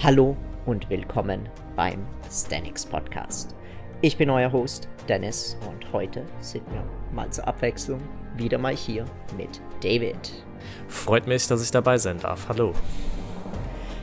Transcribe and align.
Hallo 0.00 0.36
und 0.66 0.90
willkommen 0.90 1.48
beim 1.76 2.04
Stanix 2.28 2.84
Podcast. 2.84 3.54
Ich 4.00 4.16
bin 4.16 4.30
euer 4.30 4.50
Host 4.50 4.88
Dennis 5.08 5.56
und 5.68 5.92
heute 5.92 6.24
sind 6.40 6.64
wir 6.72 6.82
mal 7.14 7.30
zur 7.30 7.46
Abwechslung 7.46 8.00
wieder 8.36 8.58
mal 8.58 8.74
hier 8.74 9.04
mit 9.36 9.60
David. 9.80 10.44
Freut 10.88 11.28
mich, 11.28 11.46
dass 11.46 11.62
ich 11.62 11.70
dabei 11.70 11.98
sein 11.98 12.18
darf. 12.18 12.48
Hallo. 12.48 12.72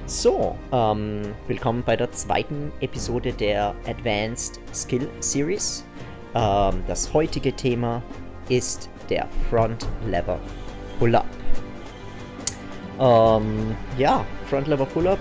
So, 0.05 0.55
ähm, 0.71 1.23
willkommen 1.47 1.83
bei 1.85 1.97
der 1.97 2.11
zweiten 2.13 2.71
Episode 2.79 3.33
der 3.33 3.75
Advanced 3.85 4.61
Skill 4.73 5.09
Series. 5.19 5.85
Ähm, 6.33 6.81
das 6.87 7.13
heutige 7.13 7.51
Thema 7.51 8.01
ist 8.47 8.89
der 9.09 9.27
Front 9.49 9.85
Lever 10.07 10.39
Pull-Up. 10.97 11.25
Ähm, 12.99 13.75
ja, 13.97 14.23
Front 14.45 14.67
Lever 14.67 14.85
Pull-Up 14.85 15.19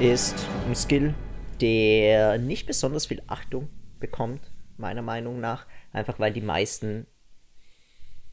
ist 0.00 0.46
ein 0.68 0.76
Skill, 0.76 1.14
der 1.60 2.38
nicht 2.38 2.66
besonders 2.66 3.06
viel 3.06 3.20
Achtung 3.26 3.68
bekommt, 3.98 4.40
meiner 4.76 5.02
Meinung 5.02 5.40
nach. 5.40 5.66
Einfach 5.92 6.20
weil 6.20 6.32
die 6.32 6.40
meisten 6.40 7.08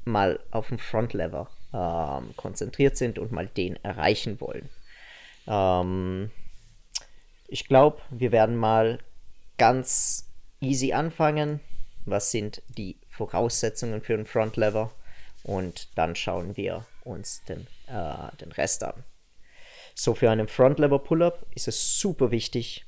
mal 0.04 0.40
auf 0.52 0.68
den 0.68 0.78
Front 0.78 1.14
Lever 1.14 1.50
ähm, 1.74 2.36
konzentriert 2.36 2.98
sind 2.98 3.18
und 3.18 3.32
mal 3.32 3.48
den 3.48 3.84
erreichen 3.84 4.40
wollen. 4.42 4.70
Ähm, 5.48 6.30
ich 7.48 7.68
glaube, 7.68 8.00
wir 8.12 8.32
werden 8.32 8.56
mal 8.56 9.00
ganz 9.58 10.30
easy 10.62 10.94
anfangen. 10.94 11.62
Was 12.06 12.30
sind 12.30 12.62
die 12.78 13.00
Voraussetzungen 13.10 14.04
für 14.04 14.14
einen 14.14 14.28
Front 14.28 14.58
Lever? 14.58 14.92
Und 15.42 15.98
dann 15.98 16.16
schauen 16.16 16.56
wir 16.58 16.86
uns 17.04 17.44
den, 17.46 17.66
äh, 17.88 18.36
den 18.40 18.52
Rest 18.52 18.84
an. 18.84 19.04
So, 19.98 20.14
für 20.14 20.30
einen 20.30 20.50
Front 20.50 20.80
Lever 20.80 21.00
Pull-Up 21.00 21.48
ist 21.56 21.70
es 21.70 21.98
super 22.00 22.30
wichtig, 22.30 22.86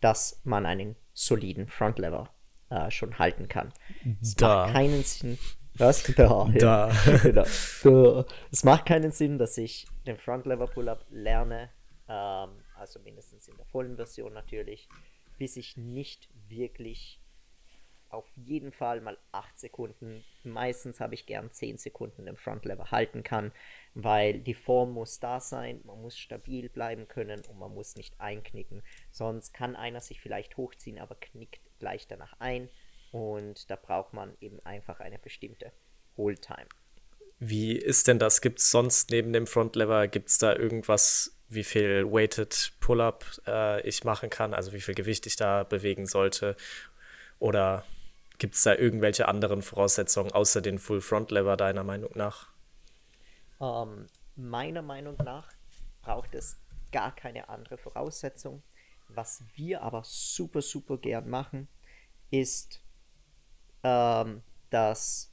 dass 0.00 0.40
man 0.44 0.64
einen 0.64 0.96
soliden 1.12 1.68
Front 1.68 1.98
Lever 1.98 2.34
äh, 2.70 2.90
schon 2.90 3.18
halten 3.18 3.48
kann. 3.48 3.70
Es 4.22 4.34
macht 4.40 4.72
keinen 4.72 5.04
Sinn. 5.04 5.38
Was? 5.74 6.02
Da. 6.16 6.48
Ja. 6.54 6.90
genau. 7.22 7.44
da. 7.84 8.24
Es 8.50 8.64
macht 8.64 8.86
keinen 8.86 9.12
Sinn, 9.12 9.36
dass 9.36 9.58
ich 9.58 9.86
den 10.06 10.16
Front 10.16 10.46
Lever 10.46 10.68
Pull-Up 10.68 11.04
lerne, 11.10 11.68
ähm, 12.08 12.64
also 12.76 12.98
mindestens 13.00 13.46
in 13.46 13.56
der 13.58 13.66
vollen 13.66 13.96
Version 13.96 14.32
natürlich, 14.32 14.88
bis 15.36 15.56
ich 15.58 15.76
nicht 15.76 16.30
wirklich 16.48 17.20
auf 18.08 18.26
jeden 18.36 18.72
Fall 18.72 19.02
mal 19.02 19.18
8 19.32 19.58
Sekunden, 19.58 20.24
meistens 20.42 20.98
habe 20.98 21.14
ich 21.14 21.26
gern 21.26 21.52
10 21.52 21.76
Sekunden 21.76 22.26
im 22.26 22.36
Front 22.36 22.64
Lever 22.64 22.90
halten 22.90 23.22
kann, 23.22 23.52
weil 24.00 24.38
die 24.38 24.54
Form 24.54 24.92
muss 24.92 25.18
da 25.18 25.40
sein, 25.40 25.80
man 25.82 26.00
muss 26.00 26.16
stabil 26.16 26.68
bleiben 26.68 27.08
können 27.08 27.42
und 27.48 27.58
man 27.58 27.74
muss 27.74 27.96
nicht 27.96 28.20
einknicken. 28.20 28.82
Sonst 29.10 29.52
kann 29.52 29.74
einer 29.74 30.00
sich 30.00 30.20
vielleicht 30.20 30.56
hochziehen, 30.56 31.00
aber 31.00 31.16
knickt 31.16 31.60
gleich 31.80 32.06
danach 32.06 32.34
ein 32.38 32.68
und 33.10 33.68
da 33.68 33.74
braucht 33.74 34.12
man 34.12 34.36
eben 34.40 34.60
einfach 34.64 35.00
eine 35.00 35.18
bestimmte 35.18 35.72
Hold 36.16 36.42
Time. 36.42 36.68
Wie 37.40 37.72
ist 37.72 38.06
denn 38.06 38.20
das? 38.20 38.40
Gibt 38.40 38.60
es 38.60 38.70
sonst 38.70 39.10
neben 39.10 39.32
dem 39.32 39.48
Front 39.48 39.74
Lever, 39.74 40.06
gibt 40.06 40.28
es 40.28 40.38
da 40.38 40.54
irgendwas, 40.54 41.36
wie 41.48 41.64
viel 41.64 42.04
Weighted 42.04 42.74
Pull-Up 42.78 43.24
äh, 43.48 43.80
ich 43.86 44.04
machen 44.04 44.30
kann, 44.30 44.54
also 44.54 44.72
wie 44.72 44.80
viel 44.80 44.94
Gewicht 44.94 45.26
ich 45.26 45.34
da 45.34 45.64
bewegen 45.64 46.06
sollte? 46.06 46.56
Oder 47.40 47.84
Gibt 48.38 48.54
es 48.54 48.62
da 48.62 48.74
irgendwelche 48.74 49.26
anderen 49.26 49.62
Voraussetzungen 49.62 50.30
außer 50.30 50.60
den 50.62 50.78
Full 50.78 51.00
Front 51.00 51.32
Lever 51.32 51.56
deiner 51.56 51.82
Meinung 51.82 52.12
nach? 52.14 52.48
Ähm, 53.60 54.06
meiner 54.36 54.82
Meinung 54.82 55.16
nach 55.16 55.52
braucht 56.02 56.34
es 56.34 56.60
gar 56.92 57.14
keine 57.14 57.48
andere 57.48 57.78
Voraussetzung. 57.78 58.62
Was 59.08 59.42
wir 59.54 59.82
aber 59.82 60.02
super, 60.04 60.62
super 60.62 60.98
gern 60.98 61.28
machen, 61.28 61.68
ist, 62.30 62.82
ähm, 63.82 64.42
dass 64.70 65.32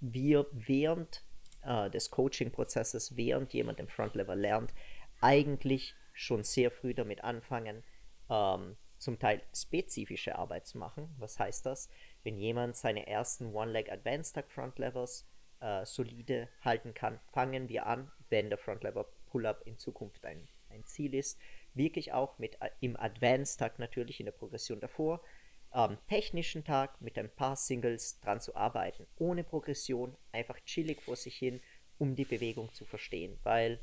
wir 0.00 0.46
während 0.52 1.22
äh, 1.62 1.90
des 1.90 2.10
Coaching-Prozesses, 2.10 3.16
während 3.16 3.52
jemand 3.52 3.78
im 3.78 3.88
Front 3.88 4.14
Lever 4.14 4.36
lernt, 4.36 4.72
eigentlich 5.20 5.94
schon 6.12 6.44
sehr 6.44 6.70
früh 6.70 6.94
damit 6.94 7.22
anfangen, 7.22 7.82
ähm, 8.28 8.76
zum 8.98 9.18
Teil 9.18 9.42
spezifische 9.54 10.36
Arbeit 10.36 10.66
zu 10.66 10.78
machen. 10.78 11.14
Was 11.18 11.38
heißt 11.38 11.64
das? 11.66 11.88
Wenn 12.22 12.36
jemand 12.36 12.76
seine 12.76 13.06
ersten 13.06 13.54
One-Leg 13.54 13.90
Advanced 13.90 14.34
Tuck 14.34 14.50
Front 14.50 14.78
Levers 14.78 15.26
äh, 15.60 15.84
solide 15.84 16.48
halten 16.62 16.94
kann, 16.94 17.20
fangen 17.32 17.68
wir 17.68 17.86
an, 17.86 18.10
wenn 18.28 18.48
der 18.48 18.58
Front 18.58 18.84
Lever 18.84 19.06
Pull-Up 19.26 19.62
in 19.66 19.78
Zukunft 19.78 20.24
ein, 20.24 20.48
ein 20.70 20.84
Ziel 20.84 21.14
ist, 21.14 21.38
wirklich 21.74 22.12
auch 22.12 22.38
mit 22.38 22.60
äh, 22.60 22.70
im 22.80 22.96
Advanced 22.96 23.60
Tuck 23.60 23.78
natürlich 23.78 24.20
in 24.20 24.26
der 24.26 24.32
Progression 24.32 24.80
davor, 24.80 25.22
am 25.70 25.98
technischen 26.08 26.64
Tag 26.64 27.00
mit 27.00 27.16
ein 27.16 27.30
paar 27.30 27.54
Singles 27.56 28.18
dran 28.20 28.40
zu 28.40 28.56
arbeiten, 28.56 29.06
ohne 29.18 29.44
Progression, 29.44 30.16
einfach 30.32 30.58
chillig 30.64 31.00
vor 31.00 31.16
sich 31.16 31.36
hin, 31.36 31.60
um 31.98 32.16
die 32.16 32.24
Bewegung 32.24 32.72
zu 32.74 32.84
verstehen, 32.84 33.38
weil 33.44 33.78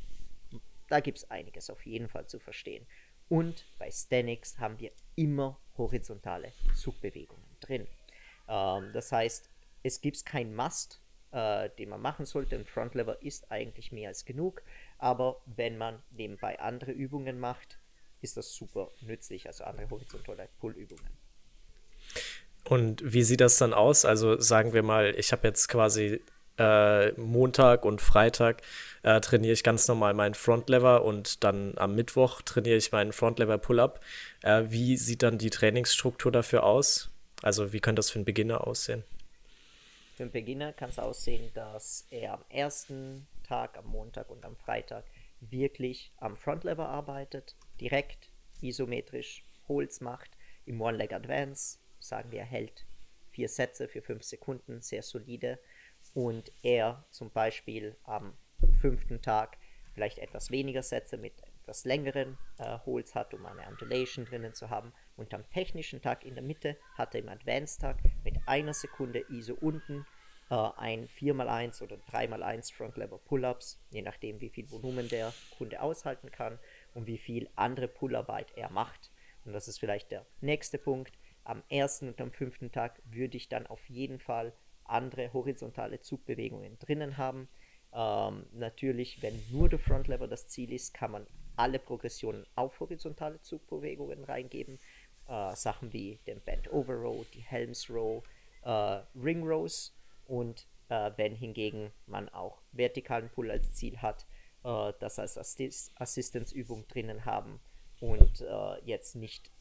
da 0.89 0.99
gibt 0.99 1.19
es 1.19 1.31
einiges 1.31 1.69
auf 1.69 1.85
jeden 1.85 2.09
Fall 2.09 2.27
zu 2.27 2.39
verstehen. 2.39 2.85
Und 3.29 3.65
bei 3.77 3.91
Stanix 3.91 4.57
haben 4.57 4.79
wir 4.79 4.91
immer 5.15 5.59
horizontale 5.77 6.51
Zugbewegungen 6.75 7.45
drin. 7.59 7.87
Ähm, 8.47 8.91
das 8.93 9.11
heißt, 9.11 9.49
es 9.83 10.01
gibt 10.01 10.25
keinen 10.25 10.55
Must, 10.55 11.01
äh, 11.31 11.69
den 11.77 11.89
man 11.89 12.01
machen 12.01 12.25
sollte. 12.25 12.55
Ein 12.55 12.65
Frontlever 12.65 13.21
ist 13.21 13.51
eigentlich 13.51 13.91
mehr 13.91 14.09
als 14.09 14.25
genug, 14.25 14.61
aber 14.97 15.41
wenn 15.45 15.77
man 15.77 16.01
nebenbei 16.11 16.59
andere 16.59 16.91
Übungen 16.91 17.39
macht, 17.39 17.79
ist 18.21 18.37
das 18.37 18.53
super 18.53 18.91
nützlich, 19.01 19.47
also 19.47 19.63
andere 19.63 19.89
horizontale 19.89 20.49
Pull-Übungen. 20.59 21.17
Und 22.63 23.01
wie 23.13 23.23
sieht 23.23 23.41
das 23.41 23.57
dann 23.57 23.73
aus? 23.73 24.05
Also 24.05 24.39
sagen 24.39 24.73
wir 24.73 24.83
mal, 24.83 25.15
ich 25.17 25.31
habe 25.31 25.47
jetzt 25.47 25.67
quasi 25.67 26.21
äh, 26.57 27.11
Montag 27.13 27.85
und 27.85 28.01
Freitag 28.01 28.61
äh, 29.03 29.21
trainiere 29.21 29.53
ich 29.53 29.63
ganz 29.63 29.87
normal 29.87 30.13
meinen 30.13 30.33
Frontlever 30.33 31.05
und 31.05 31.43
dann 31.43 31.73
am 31.77 31.95
Mittwoch 31.95 32.41
trainiere 32.41 32.77
ich 32.77 32.91
meinen 32.91 33.13
Frontlever 33.13 33.57
Pull-Up. 33.57 34.01
Äh, 34.41 34.63
wie 34.69 34.97
sieht 34.97 35.23
dann 35.23 35.37
die 35.37 35.49
Trainingsstruktur 35.49 36.31
dafür 36.31 36.63
aus? 36.63 37.09
Also 37.43 37.73
wie 37.73 37.79
könnte 37.79 37.99
das 37.99 38.09
für 38.09 38.19
einen 38.19 38.25
Beginner 38.25 38.65
aussehen? 38.67 39.03
Für 40.17 40.23
einen 40.23 40.31
Beginner 40.31 40.73
kann 40.73 40.89
es 40.89 40.97
aussehen, 40.97 41.51
dass 41.53 42.07
er 42.09 42.33
am 42.33 42.43
ersten 42.49 43.27
Tag, 43.43 43.77
am 43.77 43.85
Montag 43.85 44.31
und 44.31 44.43
am 44.45 44.55
Freitag 44.55 45.05
wirklich 45.41 46.11
am 46.17 46.35
Frontlever 46.35 46.89
arbeitet, 46.89 47.55
direkt 47.79 48.31
isometrisch 48.59 49.43
Holz 49.67 50.01
macht, 50.01 50.31
im 50.65 50.81
One-Leg 50.81 51.13
Advance, 51.13 51.77
sagen 51.99 52.31
wir, 52.31 52.39
er 52.39 52.45
hält 52.47 52.87
vier 53.29 53.47
Sätze 53.47 53.87
für 53.87 54.01
fünf 54.01 54.23
Sekunden, 54.23 54.81
sehr 54.81 55.03
solide. 55.03 55.59
Und 56.15 56.51
er 56.63 57.05
zum 57.11 57.29
Beispiel 57.29 57.95
am 58.01 58.35
fünften 58.81 59.21
Tag 59.21 59.59
vielleicht 59.93 60.17
etwas 60.17 60.49
weniger 60.49 60.81
Sätze 60.81 61.19
mit 61.19 61.43
etwas 61.67 61.83
längeren 61.83 62.37
äh, 62.59 62.77
Holz 62.85 63.13
hat, 63.13 63.33
um 63.33 63.45
eine 63.45 63.67
Undulation 63.67 64.23
drinnen 64.23 64.53
zu 64.53 64.69
haben. 64.69 64.93
Und 65.17 65.33
am 65.33 65.47
technischen 65.49 66.01
Tag 66.01 66.23
in 66.23 66.35
der 66.35 66.43
Mitte 66.43 66.77
hat 66.93 67.13
er 67.13 67.19
im 67.19 67.27
Advanced-Tag 67.27 67.97
mit 68.23 68.35
einer 68.45 68.73
Sekunde 68.73 69.25
ISO 69.29 69.53
unten 69.53 70.05
äh, 70.49 70.55
ein 70.55 71.09
4x1 71.09 71.83
oder 71.83 71.97
3x1 72.09 72.73
Front 72.73 72.95
Lever 72.95 73.17
Pull-Ups, 73.17 73.81
je 73.89 74.01
nachdem 74.01 74.39
wie 74.39 74.47
viel 74.49 74.71
Volumen 74.71 75.09
der 75.09 75.33
Kunde 75.57 75.81
aushalten 75.81 76.31
kann 76.31 76.57
und 76.93 77.05
wie 77.05 77.17
viel 77.17 77.49
andere 77.57 77.89
Pullarbeit 77.89 78.53
er 78.55 78.69
macht. 78.69 79.11
Und 79.43 79.51
das 79.51 79.67
ist 79.67 79.79
vielleicht 79.79 80.11
der 80.11 80.25
nächste 80.39 80.77
Punkt. 80.77 81.19
Am 81.43 81.63
ersten 81.67 82.07
und 82.07 82.21
am 82.21 82.31
fünften 82.31 82.71
Tag 82.71 83.01
würde 83.03 83.35
ich 83.35 83.49
dann 83.49 83.67
auf 83.67 83.89
jeden 83.89 84.19
Fall 84.19 84.53
andere 84.85 85.33
horizontale 85.33 85.99
Zugbewegungen 85.99 86.79
drinnen 86.79 87.17
haben. 87.17 87.49
Ähm, 87.93 88.45
natürlich, 88.53 89.21
wenn 89.21 89.41
nur 89.51 89.67
der 89.67 89.79
Front 89.79 90.07
Lever 90.07 90.27
das 90.27 90.47
Ziel 90.47 90.71
ist, 90.71 90.93
kann 90.93 91.11
man 91.11 91.27
alle 91.57 91.79
Progressionen 91.79 92.45
auf 92.55 92.79
horizontale 92.79 93.41
Zugbewegungen 93.41 94.23
reingeben. 94.23 94.79
Äh, 95.27 95.55
Sachen 95.55 95.91
wie 95.91 96.19
den 96.27 96.39
Bend 96.41 96.71
Over 96.71 96.93
Row, 96.95 97.25
die 97.33 97.41
Helms 97.41 97.89
Row, 97.89 98.23
äh, 98.63 99.01
Ring 99.15 99.43
Rows 99.43 99.93
und 100.25 100.67
äh, 100.89 101.11
wenn 101.17 101.35
hingegen 101.35 101.91
man 102.05 102.29
auch 102.29 102.61
vertikalen 102.71 103.29
Pull 103.29 103.51
als 103.51 103.73
Ziel 103.73 103.97
hat, 103.97 104.25
äh, 104.63 104.93
das 104.99 105.19
als 105.19 105.37
Assist 105.37 105.91
Assistance-Übung 105.95 106.87
drinnen 106.87 107.25
haben 107.25 107.59
und 107.99 108.41
äh, 108.41 108.85
jetzt 108.85 109.15
nicht 109.15 109.51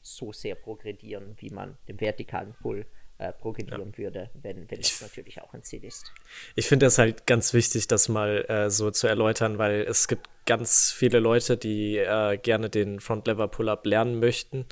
so 0.00 0.32
sehr 0.32 0.54
progredieren, 0.54 1.36
wie 1.38 1.50
man 1.50 1.76
den 1.88 2.00
vertikalen 2.00 2.54
Pull 2.54 2.80
äh, 2.80 3.01
progredieren 3.40 3.92
ja. 3.92 3.98
würde, 3.98 4.30
wenn, 4.34 4.70
wenn 4.70 4.80
es 4.80 5.00
natürlich 5.00 5.40
auch 5.40 5.54
ein 5.54 5.62
Ziel 5.62 5.84
ist. 5.84 6.12
Ich 6.56 6.66
finde 6.66 6.86
es 6.86 6.98
halt 6.98 7.26
ganz 7.26 7.54
wichtig, 7.54 7.86
das 7.86 8.08
mal 8.08 8.44
äh, 8.48 8.70
so 8.70 8.90
zu 8.90 9.06
erläutern, 9.06 9.58
weil 9.58 9.82
es 9.82 10.08
gibt 10.08 10.28
ganz 10.46 10.90
viele 10.90 11.20
Leute, 11.20 11.56
die 11.56 11.98
äh, 11.98 12.36
gerne 12.38 12.68
den 12.68 13.00
Front 13.00 13.26
Lever 13.28 13.48
Pull-Up 13.48 13.86
lernen 13.86 14.18
möchten 14.18 14.66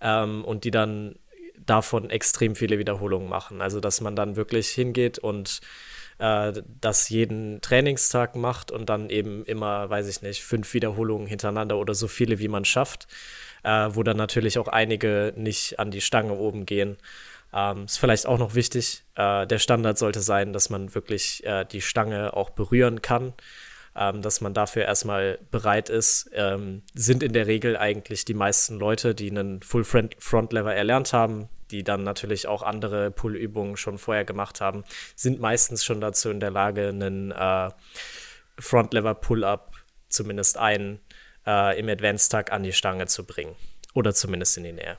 ähm, 0.00 0.44
und 0.44 0.64
die 0.64 0.70
dann 0.70 1.16
davon 1.58 2.10
extrem 2.10 2.56
viele 2.56 2.78
Wiederholungen 2.78 3.28
machen. 3.28 3.60
Also 3.60 3.80
dass 3.80 4.00
man 4.00 4.16
dann 4.16 4.36
wirklich 4.36 4.68
hingeht 4.70 5.18
und 5.18 5.60
äh, 6.18 6.52
das 6.80 7.08
jeden 7.08 7.60
Trainingstag 7.60 8.36
macht 8.36 8.70
und 8.70 8.88
dann 8.88 9.10
eben 9.10 9.44
immer, 9.44 9.90
weiß 9.90 10.08
ich 10.08 10.22
nicht, 10.22 10.42
fünf 10.42 10.72
Wiederholungen 10.74 11.26
hintereinander 11.26 11.78
oder 11.78 11.94
so 11.94 12.08
viele, 12.08 12.38
wie 12.38 12.48
man 12.48 12.64
schafft, 12.64 13.08
äh, 13.62 13.88
wo 13.90 14.02
dann 14.02 14.16
natürlich 14.16 14.58
auch 14.58 14.68
einige 14.68 15.32
nicht 15.36 15.78
an 15.78 15.90
die 15.90 16.00
Stange 16.00 16.34
oben 16.34 16.66
gehen. 16.66 16.96
Ähm, 17.52 17.84
ist 17.84 17.98
vielleicht 17.98 18.26
auch 18.26 18.38
noch 18.38 18.54
wichtig. 18.54 19.04
Äh, 19.16 19.46
der 19.46 19.58
Standard 19.58 19.98
sollte 19.98 20.20
sein, 20.20 20.52
dass 20.52 20.70
man 20.70 20.94
wirklich 20.94 21.44
äh, 21.44 21.64
die 21.64 21.80
Stange 21.80 22.34
auch 22.34 22.50
berühren 22.50 23.02
kann, 23.02 23.32
ähm, 23.96 24.22
dass 24.22 24.40
man 24.40 24.54
dafür 24.54 24.84
erstmal 24.84 25.38
bereit 25.50 25.88
ist. 25.88 26.30
Ähm, 26.32 26.82
sind 26.94 27.22
in 27.22 27.32
der 27.32 27.46
Regel 27.46 27.76
eigentlich 27.76 28.24
die 28.24 28.34
meisten 28.34 28.78
Leute, 28.78 29.14
die 29.14 29.30
einen 29.30 29.62
Full 29.62 29.84
Front 29.84 30.52
Lever 30.52 30.74
erlernt 30.74 31.12
haben, 31.12 31.48
die 31.70 31.82
dann 31.82 32.04
natürlich 32.04 32.46
auch 32.46 32.62
andere 32.62 33.10
Pull-Übungen 33.10 33.76
schon 33.76 33.98
vorher 33.98 34.24
gemacht 34.24 34.60
haben, 34.60 34.84
sind 35.16 35.40
meistens 35.40 35.84
schon 35.84 36.00
dazu 36.00 36.30
in 36.30 36.40
der 36.40 36.50
Lage, 36.50 36.88
einen 36.88 37.32
äh, 37.32 37.70
Front 38.58 38.94
Lever 38.94 39.14
Pull-Up, 39.14 39.72
zumindest 40.08 40.56
einen, 40.56 41.00
äh, 41.46 41.78
im 41.78 41.88
Advanced-Tag 41.88 42.52
an 42.52 42.62
die 42.62 42.72
Stange 42.72 43.06
zu 43.06 43.24
bringen. 43.24 43.56
Oder 43.94 44.14
zumindest 44.14 44.56
in 44.56 44.64
die 44.64 44.72
Nähe. 44.72 44.98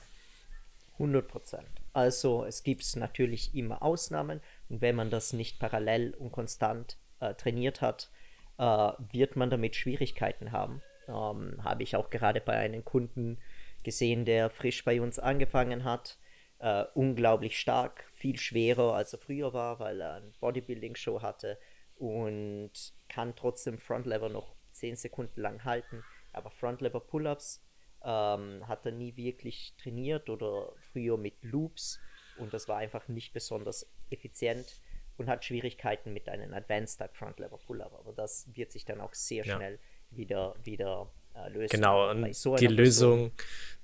100 0.94 1.26
Prozent. 1.26 1.81
Also 1.92 2.44
es 2.44 2.62
gibt 2.62 2.96
natürlich 2.96 3.54
immer 3.54 3.82
Ausnahmen 3.82 4.40
und 4.68 4.80
wenn 4.80 4.96
man 4.96 5.10
das 5.10 5.32
nicht 5.32 5.58
parallel 5.58 6.14
und 6.14 6.32
konstant 6.32 6.96
äh, 7.20 7.34
trainiert 7.34 7.80
hat, 7.80 8.10
äh, 8.58 8.92
wird 9.12 9.36
man 9.36 9.50
damit 9.50 9.76
Schwierigkeiten 9.76 10.52
haben. 10.52 10.82
Ähm, 11.06 11.62
Habe 11.62 11.82
ich 11.82 11.96
auch 11.96 12.10
gerade 12.10 12.40
bei 12.40 12.54
einem 12.54 12.84
Kunden 12.84 13.38
gesehen, 13.82 14.24
der 14.24 14.50
frisch 14.50 14.84
bei 14.84 15.00
uns 15.00 15.18
angefangen 15.18 15.84
hat. 15.84 16.18
Äh, 16.58 16.84
unglaublich 16.94 17.58
stark, 17.58 18.04
viel 18.14 18.38
schwerer 18.38 18.94
als 18.94 19.12
er 19.12 19.18
früher 19.18 19.52
war, 19.52 19.80
weil 19.80 20.00
er 20.00 20.14
eine 20.14 20.32
Bodybuilding-Show 20.40 21.20
hatte 21.20 21.58
und 21.96 22.72
kann 23.08 23.34
trotzdem 23.34 23.78
Frontlever 23.78 24.28
noch 24.28 24.54
10 24.72 24.96
Sekunden 24.96 25.40
lang 25.40 25.64
halten. 25.64 26.04
Aber 26.32 26.50
Frontlever 26.50 27.00
Pull-ups 27.00 27.64
ähm, 28.04 28.66
hat 28.66 28.86
er 28.86 28.92
nie 28.92 29.16
wirklich 29.16 29.74
trainiert 29.76 30.30
oder 30.30 30.72
früher 30.92 31.16
mit 31.16 31.34
Loops 31.42 31.98
und 32.38 32.52
das 32.52 32.68
war 32.68 32.78
einfach 32.78 33.08
nicht 33.08 33.32
besonders 33.32 33.86
effizient 34.10 34.80
und 35.16 35.28
hat 35.28 35.44
Schwierigkeiten 35.44 36.12
mit 36.12 36.28
einem 36.28 36.54
Advanced 36.54 36.98
Tag 36.98 37.16
Front 37.16 37.38
Lever 37.38 37.58
Pull-Up. 37.58 37.94
Aber 37.98 38.12
das 38.12 38.48
wird 38.54 38.72
sich 38.72 38.84
dann 38.84 39.00
auch 39.00 39.14
sehr 39.14 39.44
schnell 39.44 39.74
ja. 39.74 40.16
wieder, 40.16 40.54
wieder 40.64 41.10
äh, 41.34 41.48
lösen. 41.50 41.76
Genau, 41.76 42.10
und 42.10 42.34
so 42.34 42.56
die 42.56 42.66
Lösung 42.66 43.30
Person, 43.30 43.32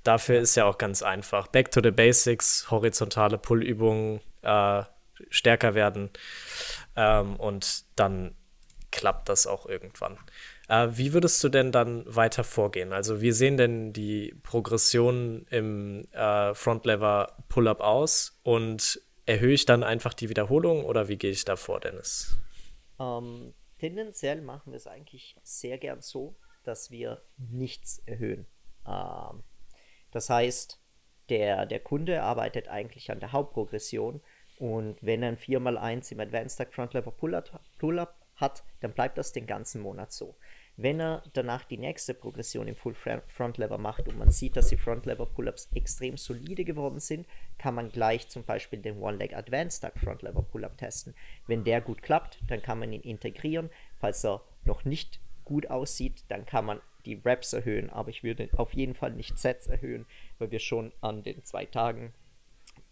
dafür 0.05 0.40
ist 0.40 0.55
ja 0.56 0.64
auch 0.64 0.78
ganz 0.78 1.02
einfach. 1.02 1.49
Back 1.49 1.70
to 1.70 1.81
the 1.82 1.90
Basics, 1.90 2.70
horizontale 2.70 3.38
Pull-Übungen 3.38 4.20
äh, 4.43 4.82
stärker 5.31 5.75
werden 5.75 6.11
ähm, 6.96 7.37
und 7.37 7.84
dann 7.96 8.34
klappt 8.90 9.28
das 9.28 9.46
auch 9.46 9.66
irgendwann. 9.66 10.19
Äh, 10.68 10.88
wie 10.92 11.12
würdest 11.12 11.42
du 11.42 11.48
denn 11.48 11.72
dann 11.72 12.04
weiter 12.06 12.44
vorgehen? 12.44 12.92
Also 12.92 13.20
wie 13.20 13.32
sehen 13.32 13.56
denn 13.56 13.92
die 13.92 14.34
Progressionen 14.42 15.46
im 15.50 16.04
äh, 16.12 16.54
Frontlever 16.54 17.36
Pull-up 17.48 17.80
aus 17.80 18.38
und 18.42 19.00
erhöhe 19.26 19.54
ich 19.54 19.64
dann 19.64 19.82
einfach 19.82 20.14
die 20.14 20.28
Wiederholung 20.28 20.84
oder 20.84 21.08
wie 21.08 21.16
gehe 21.16 21.30
ich 21.30 21.44
da 21.44 21.56
vor, 21.56 21.80
Dennis? 21.80 22.38
Ähm, 23.00 23.54
tendenziell 23.78 24.42
machen 24.42 24.72
wir 24.72 24.76
es 24.76 24.86
eigentlich 24.86 25.36
sehr 25.42 25.78
gern 25.78 26.02
so, 26.02 26.36
dass 26.64 26.90
wir 26.90 27.22
nichts 27.36 28.02
erhöhen. 28.06 28.46
Ähm, 28.86 29.42
das 30.10 30.28
heißt, 30.28 30.80
der, 31.30 31.66
der 31.66 31.80
Kunde 31.80 32.22
arbeitet 32.22 32.68
eigentlich 32.68 33.10
an 33.10 33.20
der 33.20 33.32
Hauptprogression 33.32 34.20
und 34.58 34.96
wenn 35.02 35.22
er 35.22 35.30
ein 35.30 35.38
4x1 35.38 36.12
im 36.12 36.20
Advanced 36.20 36.58
Tag 36.58 36.74
Front 36.74 36.94
Lever 36.94 37.10
Pull-up 37.10 37.60
Pull 37.78 38.06
hat, 38.36 38.64
dann 38.80 38.92
bleibt 38.92 39.18
das 39.18 39.32
den 39.32 39.46
ganzen 39.46 39.80
Monat 39.80 40.12
so. 40.12 40.36
Wenn 40.80 41.00
er 41.00 41.25
danach 41.32 41.64
die 41.64 41.76
nächste 41.76 42.14
Progression 42.14 42.69
im 42.69 42.76
Full 42.76 42.94
Front 42.94 43.58
Lever 43.58 43.78
macht 43.78 44.06
und 44.06 44.16
man 44.16 44.30
sieht, 44.30 44.56
dass 44.56 44.69
die 44.69 44.76
Front 44.76 45.06
Lever 45.06 45.26
Pull-ups 45.26 45.69
extrem 45.75 46.16
solide 46.16 46.64
geworden 46.64 47.00
sind, 47.00 47.26
kann 47.58 47.75
man 47.75 47.90
gleich 47.90 48.28
zum 48.28 48.44
Beispiel 48.44 48.78
den 48.78 49.02
One 49.02 49.16
Leg 49.16 49.34
Advanced 49.34 49.82
Duck 49.82 49.98
Front 49.98 50.22
Lever 50.22 50.42
Pull-up 50.42 50.78
testen. 50.78 51.16
Wenn 51.48 51.64
der 51.64 51.80
gut 51.80 52.00
klappt, 52.00 52.38
dann 52.46 52.62
kann 52.62 52.78
man 52.78 52.92
ihn 52.92 53.00
integrieren. 53.00 53.70
Falls 53.98 54.25
er 54.25 54.40
noch 54.64 54.84
nicht 54.84 55.19
gut 55.44 55.69
aussieht, 55.69 56.22
dann 56.28 56.46
kann 56.46 56.64
man 56.64 56.80
die 57.06 57.20
Reps 57.25 57.54
erhöhen, 57.54 57.90
aber 57.90 58.10
ich 58.10 58.22
würde 58.22 58.48
auf 58.56 58.72
jeden 58.72 58.94
Fall 58.94 59.10
nicht 59.10 59.36
Sets 59.36 59.66
erhöhen, 59.66 60.06
weil 60.38 60.52
wir 60.52 60.60
schon 60.60 60.92
an 61.00 61.25
den 61.25 61.42
zwei 61.42 61.64
Tagen 61.64 62.14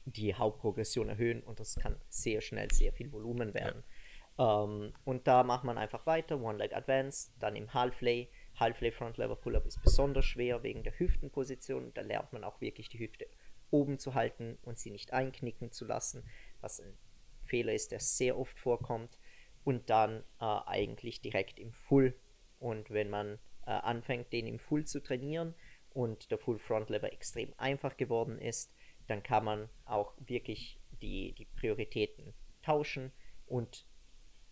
die 0.07 0.35
Hauptprogression 0.35 1.09
erhöhen 1.09 1.41
und 1.45 1.61
das 1.61 1.77
kann 1.77 1.95
sehr 2.09 2.41
schnell 2.41 2.73
sehr 2.73 2.93
viel 2.93 3.13
Volumen 3.13 3.55
werden. 3.55 3.85
Ja. 3.87 3.96
Um, 4.37 4.83
ähm, 4.83 4.93
und 5.05 5.27
da 5.27 5.43
macht 5.43 5.65
man 5.65 5.79
einfach 5.79 6.05
weiter, 6.07 6.39
One 6.39 6.59
Leg 6.59 6.75
Advance, 6.75 7.31
dann 7.39 7.57
im 7.57 7.73
Half-Lay. 7.73 8.29
Half-Lay 8.61 8.93
Front 8.93 9.17
Lever 9.17 9.37
Pull-Up 9.37 9.67
ist 9.67 9.83
besonders 9.83 10.27
schwer 10.27 10.63
wegen 10.63 10.83
der 10.83 10.99
Hüftenposition. 10.99 11.93
Da 11.95 12.03
lernt 12.03 12.33
man 12.33 12.45
auch 12.45 12.61
wirklich 12.61 12.89
die 12.89 12.99
Hüfte 12.99 13.27
oben 13.71 13.99
zu 13.99 14.15
halten 14.15 14.59
und 14.63 14.79
sie 14.79 14.91
nicht 14.91 15.13
einknicken 15.13 15.73
zu 15.73 15.85
lassen, 15.85 16.23
was 16.61 16.81
ein 16.81 16.97
Fehler 17.45 17.73
ist, 17.73 17.93
der 17.93 18.01
sehr 18.01 18.39
oft 18.39 18.59
vorkommt. 18.59 19.19
Und 19.65 19.91
dann 19.91 20.23
äh, 20.41 20.45
eigentlich 20.45 21.21
direkt 21.21 21.59
im 21.59 21.73
Full. 21.73 22.15
Und 22.59 22.91
wenn 22.91 23.11
man 23.11 23.39
äh, 23.67 23.71
anfängt, 23.71 24.33
den 24.33 24.47
im 24.47 24.59
Full 24.59 24.85
zu 24.85 25.03
trainieren 25.03 25.55
und 25.91 26.31
der 26.31 26.39
Full 26.39 26.59
Front 26.59 26.91
Lever 26.91 27.13
extrem 27.13 27.53
einfach 27.57 27.97
geworden 27.97 28.39
ist, 28.39 28.73
dann 29.07 29.23
kann 29.23 29.45
man 29.45 29.69
auch 29.85 30.15
wirklich 30.19 30.79
die, 31.03 31.33
die 31.33 31.47
Prioritäten 31.47 32.35
tauschen 32.63 33.13
und 33.47 33.87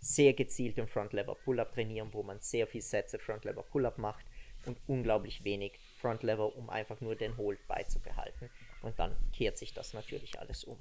sehr 0.04 0.34
gezielt 0.34 0.76
im 0.76 0.86
Front 0.86 1.14
Lever 1.14 1.34
Pull-Up 1.34 1.72
trainieren, 1.72 2.08
wo 2.12 2.22
man 2.22 2.38
sehr 2.40 2.66
viel 2.66 2.82
Sätze 2.82 3.18
Front 3.18 3.44
Lever 3.44 3.62
Pull-Up 3.62 3.98
macht 3.98 4.24
und 4.66 4.76
unglaublich 4.86 5.44
wenig 5.44 5.72
Front 6.00 6.22
Lever, 6.22 6.54
um 6.56 6.68
einfach 6.68 7.00
nur 7.00 7.16
den 7.16 7.36
Hold 7.38 7.58
beizubehalten. 7.66 8.50
Und 8.82 8.98
dann 8.98 9.16
kehrt 9.32 9.56
sich 9.56 9.72
das 9.72 9.94
natürlich 9.94 10.38
alles 10.38 10.64
um. 10.64 10.76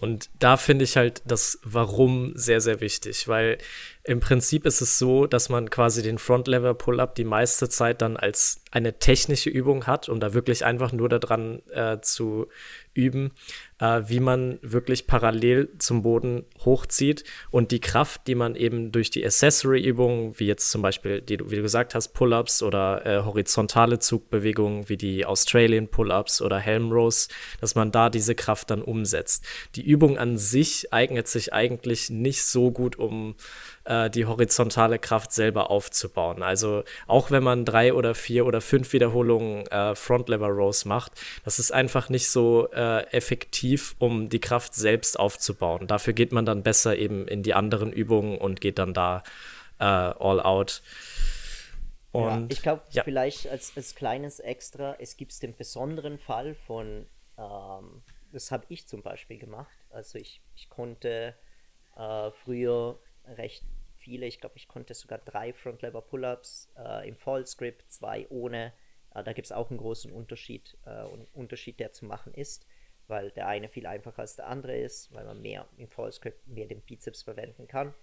Und 0.00 0.28
da 0.40 0.56
finde 0.56 0.84
ich 0.84 0.96
halt 0.96 1.22
das 1.24 1.60
Warum 1.62 2.32
sehr, 2.34 2.60
sehr 2.60 2.80
wichtig, 2.80 3.28
weil 3.28 3.58
im 4.02 4.18
Prinzip 4.18 4.66
ist 4.66 4.80
es 4.80 4.98
so, 4.98 5.26
dass 5.26 5.48
man 5.48 5.70
quasi 5.70 6.02
den 6.02 6.18
Front 6.18 6.48
Lever 6.48 6.74
Pull-Up 6.74 7.14
die 7.14 7.24
meiste 7.24 7.68
Zeit 7.68 8.02
dann 8.02 8.16
als 8.16 8.60
eine 8.72 8.98
technische 8.98 9.50
Übung 9.50 9.86
hat, 9.86 10.08
um 10.08 10.18
da 10.18 10.34
wirklich 10.34 10.64
einfach 10.64 10.92
nur 10.92 11.08
daran 11.08 11.62
äh, 11.70 12.00
zu 12.00 12.48
üben, 12.92 13.32
äh, 13.84 14.08
wie 14.08 14.20
man 14.20 14.58
wirklich 14.62 15.06
parallel 15.06 15.68
zum 15.78 16.02
Boden 16.02 16.44
hochzieht 16.64 17.24
und 17.50 17.70
die 17.70 17.80
Kraft, 17.80 18.26
die 18.26 18.34
man 18.34 18.56
eben 18.56 18.92
durch 18.92 19.10
die 19.10 19.24
Accessory-Übungen, 19.24 20.38
wie 20.38 20.46
jetzt 20.46 20.70
zum 20.70 20.80
Beispiel, 20.80 21.20
die 21.20 21.38
wie 21.50 21.56
du 21.56 21.62
gesagt 21.62 21.94
hast, 21.94 22.08
Pull-ups 22.08 22.62
oder 22.62 23.04
äh, 23.04 23.24
horizontale 23.24 23.98
Zugbewegungen 23.98 24.88
wie 24.88 24.96
die 24.96 25.26
Australian 25.26 25.88
Pull-ups 25.88 26.40
oder 26.40 26.58
Helm 26.58 26.92
Rows, 26.92 27.28
dass 27.60 27.74
man 27.74 27.92
da 27.92 28.08
diese 28.08 28.34
Kraft 28.34 28.70
dann 28.70 28.82
umsetzt. 28.82 29.44
Die 29.74 29.82
Übung 29.82 30.18
an 30.18 30.38
sich 30.38 30.92
eignet 30.92 31.28
sich 31.28 31.52
eigentlich 31.52 32.08
nicht 32.10 32.44
so 32.44 32.70
gut, 32.70 32.96
um 32.96 33.34
äh, 33.84 34.08
die 34.08 34.24
horizontale 34.24 34.98
Kraft 34.98 35.32
selber 35.32 35.70
aufzubauen. 35.70 36.42
Also 36.42 36.84
auch 37.06 37.30
wenn 37.30 37.42
man 37.42 37.64
drei 37.64 37.92
oder 37.92 38.14
vier 38.14 38.46
oder 38.46 38.60
fünf 38.60 38.92
Wiederholungen 38.92 39.66
äh, 39.66 39.94
Front 39.94 40.28
Lever 40.28 40.48
Rows 40.48 40.84
macht, 40.84 41.12
das 41.44 41.58
ist 41.58 41.72
einfach 41.72 42.08
nicht 42.08 42.30
so 42.30 42.68
äh, 42.72 43.06
effektiv, 43.10 43.73
um 43.98 44.28
die 44.28 44.40
Kraft 44.40 44.74
selbst 44.74 45.18
aufzubauen. 45.18 45.86
Dafür 45.86 46.12
geht 46.12 46.32
man 46.32 46.46
dann 46.46 46.62
besser 46.62 46.96
eben 46.96 47.28
in 47.28 47.42
die 47.42 47.54
anderen 47.54 47.92
Übungen 47.92 48.38
und 48.38 48.60
geht 48.60 48.78
dann 48.78 48.94
da 48.94 49.22
äh, 49.78 49.84
all 49.84 50.40
out. 50.40 50.82
Und, 52.12 52.22
ja, 52.22 52.46
ich 52.48 52.62
glaube, 52.62 52.82
ja. 52.90 53.02
vielleicht 53.02 53.48
als, 53.48 53.76
als 53.76 53.94
kleines 53.94 54.38
Extra, 54.38 54.96
es 55.00 55.16
gibt 55.16 55.42
den 55.42 55.56
besonderen 55.56 56.18
Fall 56.18 56.54
von, 56.54 57.06
ähm, 57.36 58.02
das 58.32 58.52
habe 58.52 58.64
ich 58.68 58.86
zum 58.86 59.02
Beispiel 59.02 59.38
gemacht. 59.38 59.76
Also 59.90 60.18
ich, 60.18 60.40
ich 60.54 60.68
konnte 60.68 61.34
äh, 61.96 62.30
früher 62.44 62.98
recht 63.36 63.64
viele. 63.96 64.26
Ich 64.26 64.40
glaube, 64.40 64.56
ich 64.56 64.68
konnte 64.68 64.94
sogar 64.94 65.18
drei 65.18 65.52
Front 65.52 65.82
Lever 65.82 66.02
Pull-ups 66.02 66.70
äh, 66.76 67.08
im 67.08 67.16
Fallscript, 67.16 67.90
zwei 67.90 68.26
ohne. 68.28 68.72
Äh, 69.14 69.24
da 69.24 69.32
gibt 69.32 69.46
es 69.46 69.52
auch 69.52 69.70
einen 69.70 69.78
großen 69.78 70.12
Unterschied, 70.12 70.76
äh, 70.84 71.04
Unterschied, 71.32 71.80
der 71.80 71.92
zu 71.92 72.04
machen 72.04 72.34
ist, 72.34 72.66
weil 73.08 73.30
der 73.30 73.46
eine 73.48 73.68
viel 73.68 73.86
einfacher 73.86 74.20
als 74.20 74.36
der 74.36 74.46
andere 74.48 74.76
ist, 74.76 75.12
weil 75.12 75.24
man 75.24 75.40
mehr 75.42 75.66
im 75.76 75.88
Fallscript 75.88 76.46
mehr 76.48 76.66
den 76.66 76.80
Bizeps 76.80 77.22
verwenden 77.22 77.66
kann. 77.68 77.94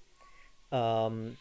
Ähm, 0.72 1.38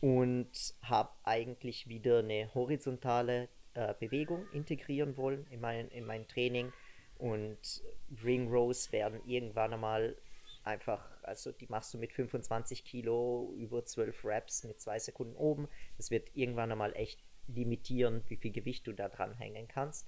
und 0.00 0.74
habe 0.82 1.10
eigentlich 1.24 1.88
wieder 1.88 2.20
eine 2.20 2.52
horizontale 2.54 3.48
äh, 3.74 3.94
Bewegung 3.98 4.46
integrieren 4.52 5.16
wollen 5.16 5.46
in 5.50 5.60
mein, 5.60 5.88
in 5.88 6.04
mein 6.04 6.26
Training. 6.26 6.72
Und 7.18 7.82
Ring 8.24 8.50
Rows 8.50 8.90
werden 8.90 9.20
irgendwann 9.26 9.72
einmal 9.72 10.16
einfach, 10.64 11.04
also 11.22 11.52
die 11.52 11.66
machst 11.68 11.94
du 11.94 11.98
mit 11.98 12.12
25 12.12 12.84
Kilo 12.84 13.52
über 13.56 13.84
12 13.84 14.24
Reps 14.24 14.64
mit 14.64 14.80
zwei 14.80 14.98
Sekunden 14.98 15.36
oben. 15.36 15.68
Das 15.96 16.10
wird 16.10 16.30
irgendwann 16.34 16.72
einmal 16.72 16.94
echt 16.96 17.20
limitieren, 17.48 18.22
wie 18.28 18.36
viel 18.36 18.52
Gewicht 18.52 18.86
du 18.86 18.92
da 18.92 19.08
dran 19.08 19.34
hängen 19.34 19.68
kannst. 19.68 20.06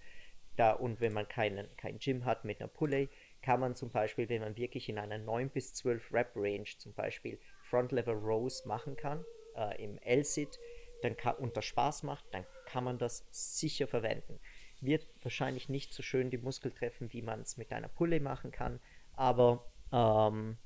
Da, 0.56 0.72
und 0.72 1.00
wenn 1.00 1.12
man 1.12 1.28
keinen, 1.28 1.68
kein 1.76 1.98
Gym 1.98 2.24
hat 2.24 2.44
mit 2.44 2.60
einer 2.60 2.68
Pulley, 2.68 3.08
kann 3.42 3.60
man 3.60 3.74
zum 3.74 3.90
Beispiel, 3.90 4.28
wenn 4.28 4.40
man 4.40 4.56
wirklich 4.56 4.88
in 4.88 4.98
einer 4.98 5.18
9 5.18 5.50
bis 5.50 5.74
12 5.74 6.12
Rep 6.12 6.32
Range 6.36 6.68
zum 6.78 6.94
Beispiel 6.94 7.38
Front 7.62 7.92
Lever 7.92 8.12
Rows 8.12 8.64
machen 8.64 8.96
kann 8.96 9.24
äh, 9.56 9.82
im 9.82 9.98
L-Sit 9.98 10.58
dann 11.02 11.16
kann, 11.16 11.36
und 11.36 11.56
das 11.56 11.64
Spaß 11.66 12.02
macht, 12.04 12.24
dann 12.32 12.46
kann 12.66 12.84
man 12.84 12.98
das 12.98 13.26
sicher 13.30 13.86
verwenden. 13.86 14.40
Wird 14.80 15.06
wahrscheinlich 15.22 15.68
nicht 15.68 15.92
so 15.92 16.02
schön 16.02 16.30
die 16.30 16.38
Muskel 16.38 16.72
treffen, 16.72 17.12
wie 17.12 17.22
man 17.22 17.40
es 17.40 17.56
mit 17.56 17.72
einer 17.72 17.88
Pulle 17.88 18.20
machen 18.20 18.50
kann, 18.50 18.80
aber 19.14 19.70
ähm, 19.92 20.56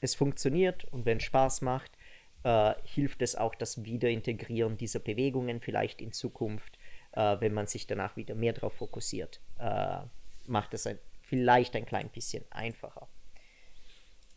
es 0.00 0.14
funktioniert 0.14 0.84
und 0.86 1.06
wenn 1.06 1.18
es 1.18 1.24
Spaß 1.24 1.62
macht, 1.62 1.92
äh, 2.44 2.74
hilft 2.84 3.22
es 3.22 3.36
auch 3.36 3.54
das 3.54 3.84
Wiederintegrieren 3.84 4.76
dieser 4.76 5.00
Bewegungen 5.00 5.60
vielleicht 5.60 6.00
in 6.00 6.12
Zukunft, 6.12 6.77
äh, 7.12 7.36
wenn 7.40 7.54
man 7.54 7.66
sich 7.66 7.86
danach 7.86 8.16
wieder 8.16 8.34
mehr 8.34 8.52
darauf 8.52 8.74
fokussiert. 8.74 9.40
Äh, 9.58 9.98
macht 10.46 10.74
es 10.74 10.86
ein, 10.86 10.98
vielleicht 11.22 11.76
ein 11.76 11.86
klein 11.86 12.08
bisschen 12.08 12.44
einfacher. 12.50 13.08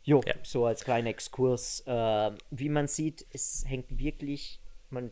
Jo, 0.04 0.22
ja. 0.25 0.34
so 0.44 0.66
als 0.66 0.84
kleiner 0.84 1.10
Exkurs. 1.10 1.82
Äh, 1.86 2.32
wie 2.50 2.70
man 2.70 2.88
sieht, 2.88 3.25
es 3.32 3.63
hängt 3.68 3.98
wirklich, 3.98 4.60
man, 4.90 5.12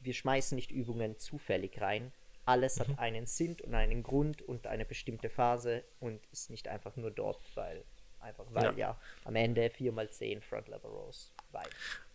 wir 0.00 0.14
schmeißen 0.14 0.56
nicht 0.56 0.70
Übungen 0.70 1.18
zufällig 1.18 1.80
rein. 1.80 2.12
Alles 2.44 2.78
mhm. 2.78 2.80
hat 2.80 2.98
einen 2.98 3.26
Sinn 3.26 3.56
und 3.64 3.74
einen 3.74 4.02
Grund 4.02 4.42
und 4.42 4.66
eine 4.66 4.84
bestimmte 4.84 5.30
Phase 5.30 5.82
und 6.00 6.20
ist 6.32 6.50
nicht 6.50 6.68
einfach 6.68 6.94
nur 6.96 7.10
dort, 7.10 7.40
weil 7.54 7.82
einfach, 8.20 8.44
weil 8.50 8.64
ja, 8.64 8.72
ja 8.72 9.00
am 9.24 9.36
Ende 9.36 9.66
4x10 9.66 10.42
Front 10.42 10.68
Lever 10.68 10.88
Rows. 10.88 11.32
Weil. 11.52 11.66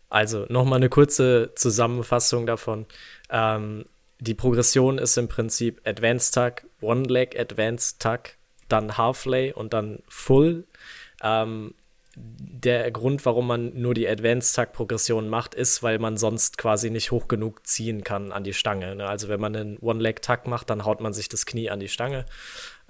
Also 0.09 0.45
nochmal 0.49 0.77
eine 0.77 0.89
kurze 0.89 1.53
Zusammenfassung 1.55 2.45
davon. 2.45 2.85
Ähm, 3.29 3.85
die 4.21 4.35
Progression 4.35 4.99
ist 4.99 5.17
im 5.17 5.27
Prinzip 5.27 5.81
Advanced 5.83 6.35
Tuck, 6.35 6.69
One 6.79 7.03
Leg 7.05 7.37
Advanced 7.37 7.99
Tuck, 7.99 8.35
dann 8.69 8.95
Half 8.95 9.25
Lay 9.25 9.51
und 9.51 9.73
dann 9.73 10.03
Full. 10.07 10.65
Ähm, 11.23 11.73
der 12.15 12.91
Grund, 12.91 13.25
warum 13.25 13.47
man 13.47 13.73
nur 13.81 13.95
die 13.95 14.07
Advanced 14.07 14.55
Tuck 14.55 14.73
Progression 14.73 15.27
macht, 15.27 15.55
ist, 15.55 15.81
weil 15.81 15.97
man 15.97 16.17
sonst 16.17 16.59
quasi 16.59 16.91
nicht 16.91 17.09
hoch 17.09 17.27
genug 17.27 17.65
ziehen 17.65 18.03
kann 18.03 18.31
an 18.31 18.43
die 18.43 18.53
Stange. 18.53 18.95
Ne? 18.95 19.07
Also 19.07 19.27
wenn 19.27 19.39
man 19.39 19.55
einen 19.55 19.79
One 19.79 20.03
Leg 20.03 20.21
Tuck 20.21 20.45
macht, 20.45 20.69
dann 20.69 20.85
haut 20.85 21.01
man 21.01 21.13
sich 21.13 21.27
das 21.27 21.47
Knie 21.47 21.71
an 21.71 21.79
die 21.79 21.87
Stange. 21.87 22.27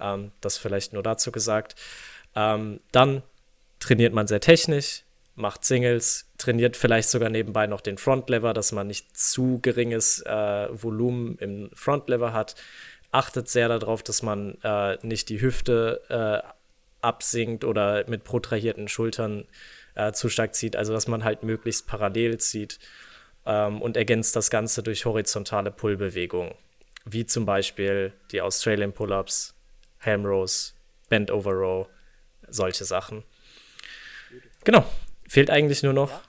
Ähm, 0.00 0.32
das 0.42 0.58
vielleicht 0.58 0.92
nur 0.92 1.02
dazu 1.02 1.32
gesagt. 1.32 1.76
Ähm, 2.34 2.80
dann 2.92 3.22
trainiert 3.80 4.12
man 4.12 4.26
sehr 4.26 4.40
technisch, 4.40 5.04
macht 5.34 5.64
Singles, 5.64 6.30
trainiert 6.38 6.76
vielleicht 6.76 7.08
sogar 7.08 7.30
nebenbei 7.30 7.66
noch 7.66 7.80
den 7.80 7.98
Front 7.98 8.28
Lever, 8.28 8.52
dass 8.52 8.72
man 8.72 8.86
nicht 8.86 9.16
zu 9.16 9.60
geringes 9.62 10.20
äh, 10.26 10.68
Volumen 10.70 11.36
im 11.38 11.70
Front 11.74 12.08
Lever 12.08 12.32
hat. 12.32 12.54
Achtet 13.10 13.48
sehr 13.48 13.68
darauf, 13.68 14.02
dass 14.02 14.22
man 14.22 14.58
äh, 14.62 14.98
nicht 15.02 15.28
die 15.28 15.40
Hüfte 15.40 16.02
äh, 16.08 16.48
absinkt 17.00 17.64
oder 17.64 18.08
mit 18.08 18.24
protrahierten 18.24 18.88
Schultern 18.88 19.44
äh, 19.94 20.12
zu 20.12 20.28
stark 20.28 20.54
zieht. 20.54 20.76
Also 20.76 20.92
dass 20.92 21.08
man 21.08 21.24
halt 21.24 21.42
möglichst 21.42 21.86
parallel 21.86 22.38
zieht 22.38 22.78
ähm, 23.46 23.82
und 23.82 23.96
ergänzt 23.96 24.36
das 24.36 24.50
Ganze 24.50 24.82
durch 24.82 25.04
horizontale 25.04 25.70
Pullbewegungen, 25.70 26.54
wie 27.04 27.26
zum 27.26 27.44
Beispiel 27.44 28.12
die 28.30 28.40
Australian 28.40 28.92
Pull-ups, 28.92 29.54
Ham 30.00 30.24
Rows, 30.24 30.74
Bend 31.08 31.30
Over 31.30 31.52
Row, 31.52 31.86
solche 32.48 32.84
Sachen. 32.84 33.24
Genau. 34.64 34.84
Fehlt 35.32 35.48
eigentlich 35.48 35.82
nur 35.82 35.94
noch, 35.94 36.10
ja. 36.10 36.22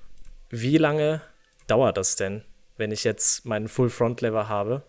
wie 0.50 0.77
lange 0.77 1.22
dauert 1.67 1.98
das 1.98 2.15
denn, 2.15 2.41
wenn 2.77 2.89
ich 2.93 3.03
jetzt 3.03 3.43
meinen 3.43 3.67
Full 3.67 3.89
Front 3.89 4.22
Lever 4.22 4.48
habe? 4.48 4.81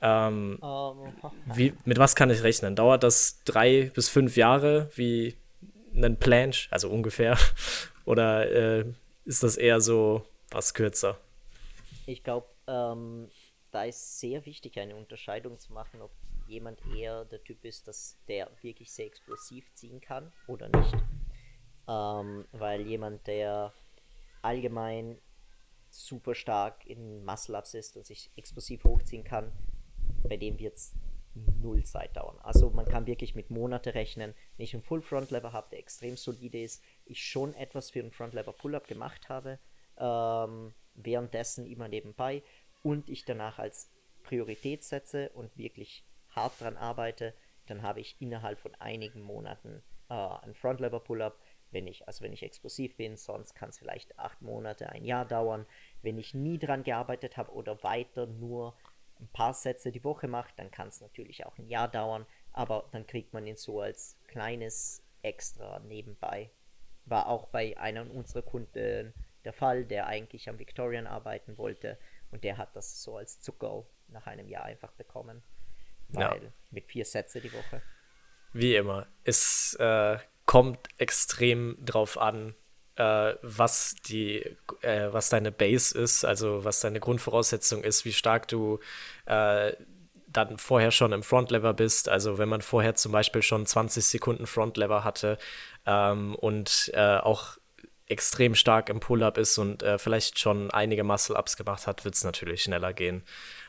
Ähm, 0.00 0.56
um. 0.62 1.04
Ähm, 1.04 1.30
wie, 1.44 1.74
mit 1.84 1.98
was 1.98 2.16
kann 2.16 2.30
ich 2.30 2.42
rechnen? 2.42 2.76
Dauert 2.76 3.02
das 3.02 3.44
drei 3.44 3.90
bis 3.94 4.08
fünf 4.08 4.38
Jahre 4.38 4.90
wie 4.94 5.36
ein 5.94 6.16
Planche, 6.16 6.68
also 6.72 6.88
ungefähr? 6.88 7.36
Oder 8.06 8.50
äh, 8.50 8.84
ist 9.26 9.42
das 9.42 9.58
eher 9.58 9.82
so 9.82 10.24
was 10.50 10.72
kürzer? 10.72 11.18
Ich 12.06 12.24
glaube, 12.24 12.46
ähm, 12.68 13.28
da 13.70 13.84
ist 13.84 14.18
sehr 14.18 14.46
wichtig, 14.46 14.80
eine 14.80 14.96
Unterscheidung 14.96 15.58
zu 15.58 15.74
machen, 15.74 16.00
ob 16.00 16.10
jemand 16.48 16.80
eher 16.96 17.26
der 17.26 17.44
Typ 17.44 17.66
ist, 17.66 17.86
dass 17.86 18.16
der 18.28 18.50
wirklich 18.62 18.90
sehr 18.90 19.04
explosiv 19.04 19.66
ziehen 19.74 20.00
kann 20.00 20.32
oder 20.46 20.70
nicht. 20.70 20.96
Ähm, 21.88 22.46
weil 22.52 22.86
jemand, 22.86 23.26
der 23.26 23.72
allgemein 24.42 25.18
super 25.90 26.34
stark 26.34 26.86
in 26.86 27.24
Muscle-Ups 27.24 27.74
ist 27.74 27.96
und 27.96 28.06
sich 28.06 28.30
explosiv 28.36 28.84
hochziehen 28.84 29.24
kann, 29.24 29.52
bei 30.22 30.36
dem 30.36 30.58
wird 30.58 30.76
es 30.76 30.94
null 31.34 31.84
Zeit 31.84 32.16
dauern. 32.16 32.38
Also 32.42 32.70
man 32.70 32.86
kann 32.86 33.06
wirklich 33.06 33.34
mit 33.34 33.50
Monate 33.50 33.94
rechnen. 33.94 34.34
Wenn 34.56 34.64
ich 34.64 34.74
einen 34.74 34.82
Full 34.82 35.02
Front 35.02 35.30
Lever 35.30 35.52
habe, 35.52 35.68
der 35.70 35.78
extrem 35.78 36.16
solide 36.16 36.60
ist, 36.60 36.82
ich 37.04 37.24
schon 37.24 37.54
etwas 37.54 37.90
für 37.90 38.00
einen 38.00 38.10
Front 38.10 38.34
Lever 38.34 38.52
Pull-Up 38.52 38.86
gemacht 38.86 39.28
habe, 39.28 39.58
ähm, 39.96 40.74
währenddessen 40.94 41.66
immer 41.66 41.88
nebenbei 41.88 42.42
und 42.82 43.08
ich 43.08 43.24
danach 43.24 43.58
als 43.58 43.90
Priorität 44.22 44.84
setze 44.84 45.30
und 45.30 45.56
wirklich 45.56 46.04
hart 46.30 46.60
dran 46.60 46.76
arbeite, 46.76 47.34
dann 47.66 47.82
habe 47.82 48.00
ich 48.00 48.20
innerhalb 48.20 48.58
von 48.58 48.74
einigen 48.76 49.22
Monaten 49.22 49.82
äh, 50.08 50.14
einen 50.14 50.54
Front 50.54 50.80
Lever 50.80 51.00
Pull-Up. 51.00 51.38
Wenn 51.72 51.86
ich, 51.86 52.06
also 52.06 52.24
wenn 52.24 52.32
ich 52.32 52.42
explosiv 52.42 52.96
bin, 52.96 53.16
sonst 53.16 53.54
kann 53.54 53.70
es 53.70 53.78
vielleicht 53.78 54.18
acht 54.18 54.42
Monate, 54.42 54.88
ein 54.90 55.04
Jahr 55.04 55.24
dauern. 55.24 55.66
Wenn 56.02 56.18
ich 56.18 56.34
nie 56.34 56.58
dran 56.58 56.82
gearbeitet 56.82 57.36
habe 57.36 57.52
oder 57.52 57.82
weiter 57.82 58.26
nur 58.26 58.76
ein 59.20 59.28
paar 59.28 59.54
Sätze 59.54 59.92
die 59.92 60.04
Woche 60.04 60.28
macht, 60.28 60.58
dann 60.58 60.70
kann 60.70 60.88
es 60.88 61.00
natürlich 61.00 61.46
auch 61.46 61.56
ein 61.58 61.68
Jahr 61.68 61.88
dauern, 61.88 62.26
aber 62.52 62.88
dann 62.92 63.06
kriegt 63.06 63.32
man 63.32 63.46
ihn 63.46 63.56
so 63.56 63.80
als 63.80 64.18
kleines 64.26 65.02
Extra 65.22 65.78
nebenbei. 65.80 66.50
War 67.04 67.28
auch 67.28 67.48
bei 67.48 67.76
einem 67.78 68.10
unserer 68.10 68.42
Kunden 68.42 69.12
der 69.44 69.52
Fall, 69.52 69.84
der 69.84 70.06
eigentlich 70.06 70.48
am 70.48 70.58
Victorian 70.58 71.06
arbeiten 71.06 71.58
wollte 71.58 71.98
und 72.30 72.44
der 72.44 72.58
hat 72.58 72.74
das 72.74 73.02
so 73.02 73.16
als 73.16 73.40
Zucker 73.40 73.84
nach 74.08 74.26
einem 74.26 74.48
Jahr 74.48 74.64
einfach 74.64 74.92
bekommen. 74.92 75.42
Weil 76.08 76.44
ja. 76.44 76.52
mit 76.70 76.86
vier 76.86 77.04
Sätze 77.04 77.40
die 77.40 77.52
Woche. 77.52 77.82
Wie 78.52 78.74
immer. 78.74 79.06
Es 79.22 79.76
äh, 79.78 80.18
kommt 80.50 80.80
extrem 80.98 81.76
drauf 81.78 82.18
an, 82.18 82.56
äh, 82.96 83.34
was 83.40 83.94
die, 84.08 84.44
äh, 84.80 85.06
was 85.12 85.28
deine 85.28 85.52
Base 85.52 85.96
ist, 85.96 86.24
also 86.24 86.64
was 86.64 86.80
deine 86.80 86.98
Grundvoraussetzung 86.98 87.84
ist, 87.84 88.04
wie 88.04 88.12
stark 88.12 88.48
du 88.48 88.80
äh, 89.26 89.74
dann 90.26 90.58
vorher 90.58 90.90
schon 90.90 91.12
im 91.12 91.22
Frontlever 91.22 91.72
bist. 91.72 92.08
Also 92.08 92.38
wenn 92.38 92.48
man 92.48 92.62
vorher 92.62 92.96
zum 92.96 93.12
Beispiel 93.12 93.42
schon 93.42 93.64
20 93.64 94.04
Sekunden 94.04 94.48
Frontlever 94.48 95.04
hatte 95.04 95.38
ähm, 95.86 96.34
und 96.34 96.90
äh, 96.94 97.18
auch 97.18 97.56
extrem 98.06 98.56
stark 98.56 98.88
im 98.88 98.98
Pull-up 98.98 99.38
ist 99.38 99.56
und 99.56 99.84
äh, 99.84 99.98
vielleicht 99.98 100.40
schon 100.40 100.72
einige 100.72 101.04
Muscle-Ups 101.04 101.58
gemacht 101.58 101.86
hat, 101.86 102.04
wird 102.04 102.16
es 102.16 102.24
natürlich 102.24 102.64
schneller 102.64 102.92
gehen. 102.92 103.22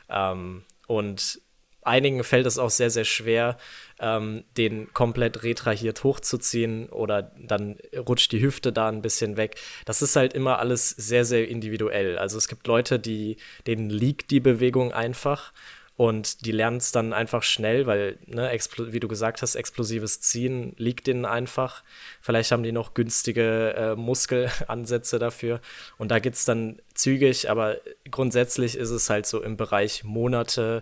Ähm, 0.09 0.63
und 0.87 1.43
einigen 1.83 2.23
fällt 2.23 2.45
es 2.45 2.57
auch 2.57 2.69
sehr, 2.69 2.89
sehr 2.89 3.05
schwer, 3.05 3.57
ähm, 3.99 4.43
den 4.57 4.93
komplett 4.93 5.43
retrahiert 5.43 6.03
hochzuziehen 6.03 6.89
oder 6.89 7.31
dann 7.39 7.77
rutscht 7.95 8.31
die 8.31 8.41
Hüfte 8.41 8.71
da 8.71 8.87
ein 8.87 9.01
bisschen 9.01 9.37
weg. 9.37 9.55
Das 9.85 10.01
ist 10.01 10.15
halt 10.15 10.33
immer 10.33 10.59
alles 10.59 10.89
sehr, 10.89 11.25
sehr 11.25 11.47
individuell. 11.47 12.17
Also 12.17 12.37
es 12.37 12.47
gibt 12.47 12.67
Leute, 12.67 12.99
die, 12.99 13.37
denen 13.67 13.89
liegt 13.89 14.31
die 14.31 14.39
Bewegung 14.39 14.91
einfach 14.91 15.53
und 16.01 16.47
die 16.47 16.51
lernen 16.51 16.77
es 16.77 16.91
dann 16.91 17.13
einfach 17.13 17.43
schnell, 17.43 17.85
weil, 17.85 18.17
ne, 18.25 18.51
wie 18.87 18.99
du 18.99 19.07
gesagt 19.07 19.43
hast, 19.43 19.53
explosives 19.53 20.19
Ziehen 20.19 20.73
liegt 20.77 21.05
denen 21.05 21.25
einfach. 21.25 21.83
Vielleicht 22.21 22.51
haben 22.51 22.63
die 22.63 22.71
noch 22.71 22.95
günstige 22.95 23.75
äh, 23.75 23.95
Muskelansätze 23.95 25.19
dafür. 25.19 25.61
Und 25.99 26.09
da 26.09 26.17
geht 26.17 26.33
es 26.33 26.43
dann 26.43 26.81
zügig, 26.95 27.51
aber 27.51 27.77
grundsätzlich 28.09 28.77
ist 28.77 28.89
es 28.89 29.11
halt 29.11 29.27
so 29.27 29.43
im 29.43 29.57
Bereich 29.57 30.03
Monate 30.03 30.81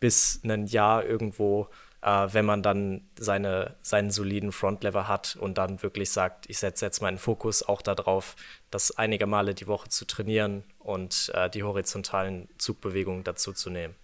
bis 0.00 0.40
ein 0.44 0.66
Jahr 0.66 1.04
irgendwo, 1.04 1.68
äh, 2.02 2.28
wenn 2.30 2.44
man 2.44 2.62
dann 2.62 3.08
seine, 3.18 3.76
seinen 3.82 4.10
soliden 4.10 4.52
Frontlever 4.52 5.06
hat 5.06 5.36
und 5.36 5.58
dann 5.58 5.82
wirklich 5.82 6.10
sagt, 6.10 6.48
ich 6.48 6.58
setze 6.58 6.86
jetzt 6.86 7.00
meinen 7.00 7.18
Fokus 7.18 7.62
auch 7.62 7.82
darauf, 7.82 8.36
das 8.70 8.96
einige 8.96 9.26
Male 9.26 9.54
die 9.54 9.66
Woche 9.66 9.88
zu 9.88 10.06
trainieren 10.06 10.64
und 10.78 11.30
äh, 11.34 11.50
die 11.50 11.62
horizontalen 11.62 12.48
Zugbewegungen 12.58 13.24
dazu 13.24 13.52
zu 13.52 13.70
nehmen. 13.70 13.94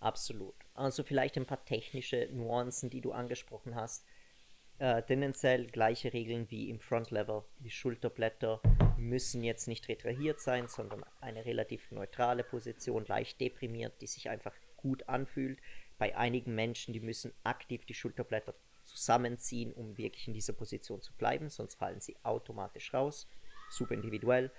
Absolut. 0.00 0.54
Also 0.74 1.02
vielleicht 1.02 1.36
ein 1.36 1.46
paar 1.46 1.64
technische 1.64 2.28
Nuancen, 2.32 2.90
die 2.90 3.00
du 3.00 3.12
angesprochen 3.12 3.74
hast. 3.74 4.04
Äh, 4.78 5.02
tendenziell 5.04 5.66
gleiche 5.66 6.12
Regeln 6.12 6.50
wie 6.50 6.68
im 6.68 6.80
Frontlever. 6.80 7.46
Die 7.60 7.70
Schulterblätter 7.70 8.60
müssen 8.98 9.42
jetzt 9.42 9.68
nicht 9.68 9.88
retrahiert 9.88 10.40
sein, 10.40 10.68
sondern 10.68 11.02
eine 11.20 11.46
relativ 11.46 11.90
neutrale 11.92 12.44
Position, 12.44 13.06
leicht 13.06 13.40
deprimiert, 13.40 14.00
die 14.02 14.06
sich 14.06 14.28
einfach 14.28 14.52
gut 14.86 15.08
anfühlt. 15.08 15.58
Bei 15.98 16.16
einigen 16.16 16.54
Menschen, 16.54 16.92
die 16.92 17.00
müssen 17.00 17.32
aktiv 17.42 17.84
die 17.86 17.94
Schulterblätter 17.94 18.54
zusammenziehen, 18.84 19.72
um 19.72 19.98
wirklich 19.98 20.28
in 20.28 20.34
dieser 20.34 20.52
Position 20.52 21.02
zu 21.02 21.12
bleiben, 21.14 21.48
sonst 21.50 21.74
fallen 21.74 22.00
sie 22.00 22.16
automatisch 22.22 22.94
raus. 22.94 23.26
Super 23.70 23.94
individuell. 23.94 24.52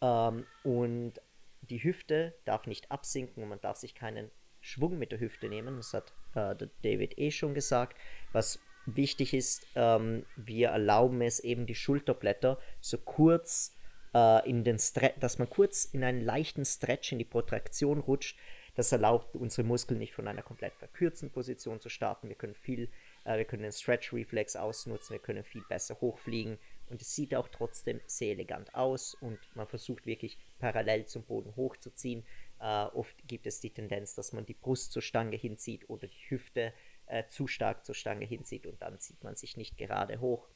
Ähm, 0.00 0.46
und 0.62 1.14
die 1.62 1.82
Hüfte 1.82 2.34
darf 2.44 2.66
nicht 2.66 2.90
absinken 2.92 3.42
und 3.42 3.48
man 3.48 3.60
darf 3.60 3.76
sich 3.76 3.94
keinen 3.94 4.30
Schwung 4.60 4.98
mit 4.98 5.10
der 5.10 5.18
Hüfte 5.18 5.48
nehmen. 5.48 5.76
Das 5.76 5.94
hat 5.94 6.12
äh, 6.34 6.68
David 6.82 7.18
eh 7.18 7.32
schon 7.32 7.54
gesagt. 7.54 7.98
Was 8.32 8.60
wichtig 8.86 9.34
ist, 9.34 9.66
ähm, 9.74 10.24
wir 10.36 10.68
erlauben 10.68 11.20
es 11.22 11.40
eben 11.40 11.66
die 11.66 11.74
Schulterblätter 11.74 12.58
so 12.80 12.98
kurz 12.98 13.76
äh, 14.14 14.48
in 14.48 14.64
den 14.64 14.78
Stre 14.78 15.12
dass 15.18 15.38
man 15.38 15.48
kurz 15.48 15.84
in 15.84 16.04
einen 16.04 16.20
leichten 16.20 16.64
Stretch 16.64 17.12
in 17.12 17.18
die 17.18 17.24
Protraktion 17.24 17.98
rutscht. 17.98 18.38
Das 18.74 18.90
erlaubt 18.90 19.36
unsere 19.36 19.66
Muskeln 19.66 19.98
nicht 19.98 20.14
von 20.14 20.26
einer 20.26 20.42
komplett 20.42 20.74
verkürzten 20.76 21.30
Position 21.30 21.80
zu 21.80 21.90
starten. 21.90 22.28
Wir 22.28 22.36
können 22.36 22.54
viel, 22.54 22.88
äh, 23.24 23.36
wir 23.36 23.44
können 23.44 23.64
den 23.64 23.72
Stretch-Reflex 23.72 24.56
ausnutzen, 24.56 25.12
wir 25.12 25.20
können 25.20 25.44
viel 25.44 25.62
besser 25.68 26.00
hochfliegen 26.00 26.58
und 26.88 27.02
es 27.02 27.14
sieht 27.14 27.34
auch 27.34 27.48
trotzdem 27.48 28.00
sehr 28.06 28.32
elegant 28.32 28.74
aus 28.74 29.14
und 29.14 29.38
man 29.54 29.66
versucht 29.66 30.06
wirklich 30.06 30.38
parallel 30.58 31.06
zum 31.06 31.22
Boden 31.24 31.54
hochzuziehen. 31.56 32.24
Äh, 32.60 32.64
oft 32.64 33.16
gibt 33.28 33.46
es 33.46 33.60
die 33.60 33.70
Tendenz, 33.70 34.14
dass 34.14 34.32
man 34.32 34.46
die 34.46 34.54
Brust 34.54 34.92
zur 34.92 35.02
Stange 35.02 35.36
hinzieht 35.36 35.88
oder 35.90 36.06
die 36.06 36.30
Hüfte 36.30 36.72
äh, 37.06 37.24
zu 37.28 37.46
stark 37.46 37.84
zur 37.84 37.94
Stange 37.94 38.24
hinzieht 38.24 38.66
und 38.66 38.80
dann 38.80 38.98
zieht 38.98 39.22
man 39.22 39.36
sich 39.36 39.56
nicht 39.56 39.76
gerade 39.76 40.20
hoch. 40.20 40.48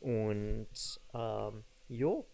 Und 0.00 1.00
ähm, 1.14 1.64
jo. 1.88 2.26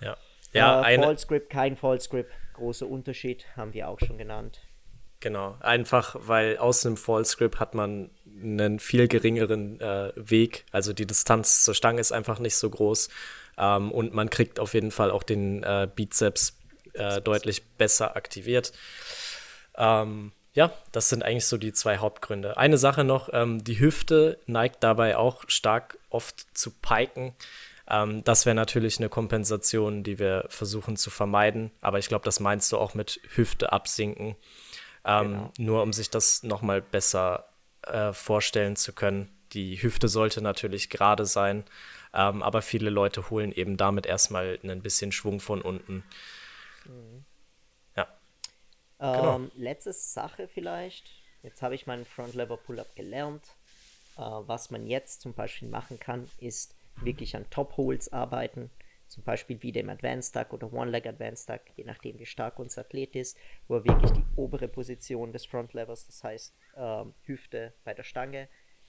Ja. 0.00 0.16
Ja, 0.52 0.86
äh, 0.88 1.00
Fallscript, 1.00 1.50
kein 1.50 1.76
Fallscript, 1.76 2.32
großer 2.54 2.86
Unterschied, 2.86 3.44
haben 3.56 3.74
wir 3.74 3.88
auch 3.88 3.98
schon 4.00 4.18
genannt. 4.18 4.60
Genau, 5.20 5.56
einfach 5.60 6.14
weil 6.20 6.58
aus 6.58 6.86
einem 6.86 6.96
Fallscript 6.96 7.58
hat 7.58 7.74
man 7.74 8.10
einen 8.40 8.78
viel 8.78 9.08
geringeren 9.08 9.80
äh, 9.80 10.12
Weg, 10.14 10.64
also 10.70 10.92
die 10.92 11.06
Distanz 11.06 11.64
zur 11.64 11.74
Stange 11.74 12.00
ist 12.00 12.12
einfach 12.12 12.38
nicht 12.38 12.56
so 12.56 12.70
groß 12.70 13.08
ähm, 13.58 13.90
und 13.90 14.14
man 14.14 14.30
kriegt 14.30 14.60
auf 14.60 14.74
jeden 14.74 14.92
Fall 14.92 15.10
auch 15.10 15.24
den 15.24 15.64
äh, 15.64 15.88
Bizeps 15.92 16.56
äh, 16.94 17.20
deutlich 17.20 17.64
besser 17.64 18.16
aktiviert. 18.16 18.72
Ähm, 19.76 20.32
ja, 20.54 20.72
das 20.92 21.08
sind 21.08 21.24
eigentlich 21.24 21.46
so 21.46 21.56
die 21.56 21.72
zwei 21.72 21.98
Hauptgründe. 21.98 22.56
Eine 22.56 22.78
Sache 22.78 23.04
noch, 23.04 23.28
ähm, 23.32 23.62
die 23.62 23.78
Hüfte 23.80 24.38
neigt 24.46 24.82
dabei 24.82 25.16
auch 25.16 25.44
stark 25.48 25.98
oft 26.10 26.46
zu 26.56 26.70
piken. 26.70 27.34
Ähm, 27.90 28.22
das 28.24 28.46
wäre 28.46 28.54
natürlich 28.54 28.98
eine 28.98 29.08
Kompensation, 29.08 30.02
die 30.02 30.18
wir 30.18 30.46
versuchen 30.48 30.96
zu 30.96 31.10
vermeiden. 31.10 31.70
Aber 31.80 31.98
ich 31.98 32.08
glaube, 32.08 32.24
das 32.24 32.40
meinst 32.40 32.70
du 32.72 32.78
auch 32.78 32.94
mit 32.94 33.20
Hüfte 33.34 33.72
absinken. 33.72 34.36
Ähm, 35.04 35.28
genau. 35.28 35.52
Nur 35.58 35.82
um 35.82 35.92
sich 35.92 36.10
das 36.10 36.42
nochmal 36.42 36.82
besser 36.82 37.48
äh, 37.82 38.12
vorstellen 38.12 38.76
zu 38.76 38.92
können. 38.92 39.34
Die 39.52 39.80
Hüfte 39.82 40.08
sollte 40.08 40.42
natürlich 40.42 40.90
gerade 40.90 41.24
sein, 41.24 41.64
ähm, 42.12 42.42
aber 42.42 42.60
viele 42.60 42.90
Leute 42.90 43.30
holen 43.30 43.52
eben 43.52 43.78
damit 43.78 44.04
erstmal 44.04 44.58
ein 44.62 44.82
bisschen 44.82 45.10
Schwung 45.10 45.40
von 45.40 45.62
unten. 45.62 46.04
Mhm. 46.84 47.24
Ja. 47.96 48.06
Genau. 48.98 49.36
Ähm, 49.36 49.50
letzte 49.56 49.94
Sache 49.94 50.48
vielleicht. 50.48 51.06
Jetzt 51.42 51.62
habe 51.62 51.74
ich 51.74 51.86
meinen 51.86 52.04
Front 52.04 52.34
Lever 52.34 52.58
Pull-Up 52.58 52.94
gelernt. 52.94 53.44
Äh, 54.18 54.20
was 54.20 54.70
man 54.70 54.86
jetzt 54.86 55.22
zum 55.22 55.32
Beispiel 55.32 55.68
machen 55.68 55.98
kann, 55.98 56.28
ist 56.38 56.74
wirklich 57.02 57.36
an 57.36 57.48
Top 57.50 57.76
Holes 57.76 58.12
arbeiten. 58.12 58.70
Zum 59.06 59.24
Beispiel 59.24 59.62
wie 59.62 59.72
dem 59.72 59.88
Advanced 59.88 60.36
Duck 60.36 60.52
oder 60.52 60.70
One-Leg 60.70 61.06
Advanced 61.06 61.48
Duck, 61.48 61.62
je 61.76 61.84
nachdem 61.84 62.18
wie 62.18 62.26
stark 62.26 62.58
unser 62.58 62.82
Athlet 62.82 63.16
ist, 63.16 63.38
wo 63.66 63.76
er 63.76 63.84
wirklich 63.84 64.10
die 64.12 64.24
obere 64.36 64.68
Position 64.68 65.32
des 65.32 65.46
Front 65.46 65.72
Levers, 65.72 66.06
das 66.06 66.22
heißt 66.22 66.54
ähm, 66.76 67.14
Hüfte 67.22 67.72
bei 67.84 67.94
der 67.94 68.02
Stange, 68.02 68.48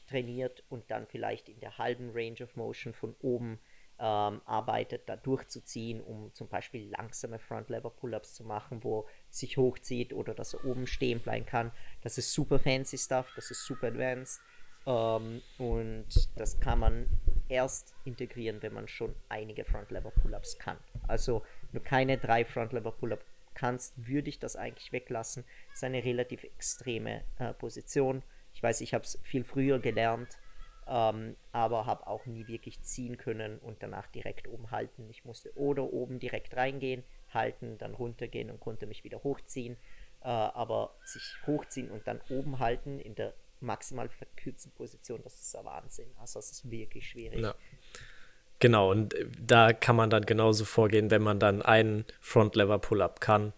trainiert 0.10 0.64
und 0.68 0.92
dann 0.92 1.08
vielleicht 1.08 1.48
in 1.48 1.60
der 1.62 1.78
halben 1.78 2.12
Range 2.14 2.44
of 2.44 2.56
Motion 2.58 2.94
von 2.94 3.16
oben 3.22 3.60
ähm, 4.00 4.42
arbeitet, 4.46 5.08
da 5.08 5.16
durchzuziehen, 5.16 6.02
um 6.02 6.34
zum 6.34 6.48
Beispiel 6.48 6.90
langsame 6.90 7.38
Front 7.38 7.70
Lever 7.70 7.90
Pull-Ups 7.90 8.34
zu 8.34 8.44
machen, 8.44 8.84
wo 8.84 9.08
sich 9.30 9.58
hochzieht 9.58 10.14
oder 10.14 10.34
dass 10.34 10.54
er 10.54 10.66
oben 10.66 10.88
stehen 10.88 11.20
bleiben 11.20 11.46
kann. 11.46 11.72
Das 12.02 12.18
ist 12.18 12.34
super 12.34 12.60
fancy 12.60 12.98
Stuff, 12.98 13.32
das 13.36 13.52
ist 13.52 13.66
super 13.66 13.88
advanced. 13.88 14.42
Ähm, 14.86 15.42
und 15.58 16.08
das 16.38 16.60
kann 16.60 16.80
man 16.80 17.08
erst 17.50 17.94
integrieren, 18.06 18.62
wenn 18.62 18.74
man 18.74 18.88
schon 18.88 19.14
einige 19.28 19.66
Front 19.66 19.92
Lever 19.92 20.12
Pull-Ups 20.12 20.58
kann. 20.60 20.78
Also, 21.08 21.44
du 21.74 21.80
keine 21.80 22.18
drei 22.18 22.46
Front 22.46 22.74
Lever 22.74 22.92
Pull-Ups 22.92 23.26
kannst, 23.56 23.94
würde 24.08 24.30
ich 24.30 24.40
das 24.40 24.56
eigentlich 24.56 24.94
weglassen. 24.94 25.44
Das 25.70 25.80
ist 25.80 25.84
eine 25.84 26.04
relativ 26.04 26.44
extreme 26.44 27.24
äh, 27.40 27.54
Position. 27.54 28.24
Ich 28.54 28.64
weiß, 28.64 28.82
ich 28.82 28.94
habe 28.94 29.04
es 29.04 29.20
viel 29.24 29.44
früher 29.44 29.80
gelernt 29.80 30.38
ähm, 30.90 31.36
aber 31.52 31.86
habe 31.86 32.08
auch 32.08 32.26
nie 32.26 32.48
wirklich 32.48 32.82
ziehen 32.82 33.18
können 33.18 33.60
und 33.60 33.84
danach 33.84 34.08
direkt 34.08 34.48
oben 34.48 34.72
halten. 34.72 35.08
Ich 35.12 35.24
musste 35.24 35.56
oder 35.56 35.84
oben 35.94 36.20
direkt 36.20 36.56
reingehen, 36.56 37.04
halten, 37.32 37.78
dann 37.78 37.94
runtergehen 37.94 38.50
und 38.50 38.60
konnte 38.60 38.88
mich 38.88 39.04
wieder 39.04 39.24
hochziehen. 39.24 39.78
Äh, 40.22 40.28
aber 40.28 40.96
sich 41.06 41.38
hochziehen 41.46 41.92
und 41.92 42.08
dann 42.08 42.20
oben 42.30 42.58
halten 42.58 43.00
in 43.00 43.14
der 43.14 43.34
maximal 43.62 44.10
verkürzten 44.10 44.72
Position, 44.72 45.22
das 45.24 45.40
ist 45.40 45.56
ein 45.56 45.66
Wahnsinn. 45.66 46.08
Also 46.20 46.40
das 46.40 46.52
ist 46.52 46.70
wirklich 46.70 47.08
schwierig. 47.08 47.42
Ja. 47.42 47.56
Genau, 48.60 48.92
und 48.92 49.14
äh, 49.14 49.26
da 49.40 49.74
kann 49.74 49.96
man 49.96 50.10
dann 50.10 50.26
genauso 50.26 50.66
vorgehen, 50.66 51.12
wenn 51.12 51.22
man 51.22 51.40
dann 51.40 51.62
einen 51.62 52.06
Front 52.22 52.56
Lever 52.56 52.80
Pull-Up 52.80 53.22
kann. 53.22 53.54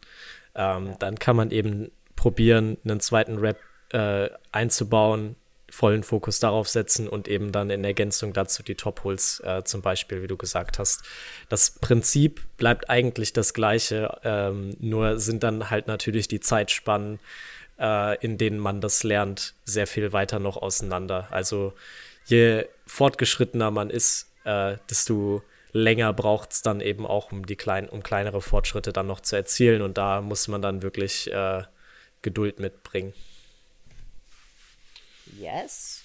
Ähm, 0.56 0.88
ja. 0.88 0.96
Dann 1.00 1.18
kann 1.18 1.36
man 1.36 1.52
eben 1.52 1.92
probieren, 2.16 2.78
einen 2.84 3.00
zweiten 3.00 3.38
Rap 3.38 3.60
äh, 3.90 4.30
einzubauen, 4.52 5.36
vollen 5.70 6.04
Fokus 6.04 6.40
darauf 6.40 6.68
setzen 6.68 7.08
und 7.08 7.28
eben 7.28 7.52
dann 7.52 7.70
in 7.70 7.84
Ergänzung 7.84 8.34
dazu 8.34 8.62
die 8.62 8.76
Top-Holes 8.76 9.42
äh, 9.46 9.64
zum 9.64 9.82
Beispiel, 9.82 10.22
wie 10.22 10.28
du 10.28 10.38
gesagt 10.38 10.80
hast. 10.80 11.04
Das 11.50 11.72
Prinzip 11.72 12.42
bleibt 12.58 12.90
eigentlich 12.90 13.34
das 13.34 13.54
gleiche, 13.54 14.20
ähm, 14.24 14.76
nur 14.80 15.18
sind 15.20 15.44
dann 15.44 15.70
halt 15.70 15.88
natürlich 15.88 16.28
die 16.28 16.42
Zeitspannen, 16.42 17.20
äh, 17.82 18.16
in 18.24 18.38
denen 18.38 18.60
man 18.60 18.80
das 18.80 19.04
lernt, 19.04 19.56
sehr 19.66 19.88
viel 19.88 20.14
weiter 20.14 20.40
noch 20.40 20.58
auseinander. 20.58 21.28
Also 21.32 21.74
je 22.26 22.68
fortgeschrittener 22.86 23.72
man 23.72 23.90
ist, 23.90 24.32
äh, 24.44 24.78
desto 24.90 25.44
länger 25.74 26.14
braucht 26.14 26.52
es 26.52 26.62
dann 26.62 26.80
eben 26.80 27.06
auch, 27.06 27.32
um 27.32 27.46
die 27.46 27.56
kleinen, 27.56 27.90
um 27.90 28.04
kleinere 28.04 28.42
Fortschritte 28.42 28.94
dann 28.94 29.08
noch 29.08 29.22
zu 29.22 29.36
erzielen. 29.36 29.82
Und 29.82 29.98
da 29.98 30.22
muss 30.22 30.48
man 30.48 30.62
dann 30.62 30.84
wirklich 30.84 31.32
äh, 31.32 31.64
Geduld 32.22 32.60
mitbringen. 32.60 33.14
Yes. 35.38 36.04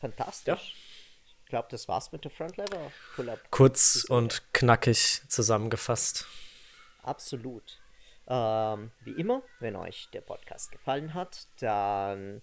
Fantastisch. 0.00 0.46
Ja. 0.46 0.74
Ich 1.44 1.50
glaube, 1.50 1.68
das 1.70 1.88
war's 1.88 2.12
mit 2.12 2.24
der 2.24 2.30
Front 2.30 2.58
Lever 2.58 2.92
Pull-Up. 3.16 3.40
Kurz 3.50 4.04
und 4.08 4.42
knackig 4.52 5.22
zusammengefasst. 5.28 6.26
Absolut. 7.02 7.78
Ähm, 8.28 8.90
wie 9.04 9.12
immer, 9.12 9.42
wenn 9.58 9.74
euch 9.76 10.08
der 10.12 10.20
Podcast 10.20 10.70
gefallen 10.70 11.14
hat, 11.14 11.48
dann 11.60 12.42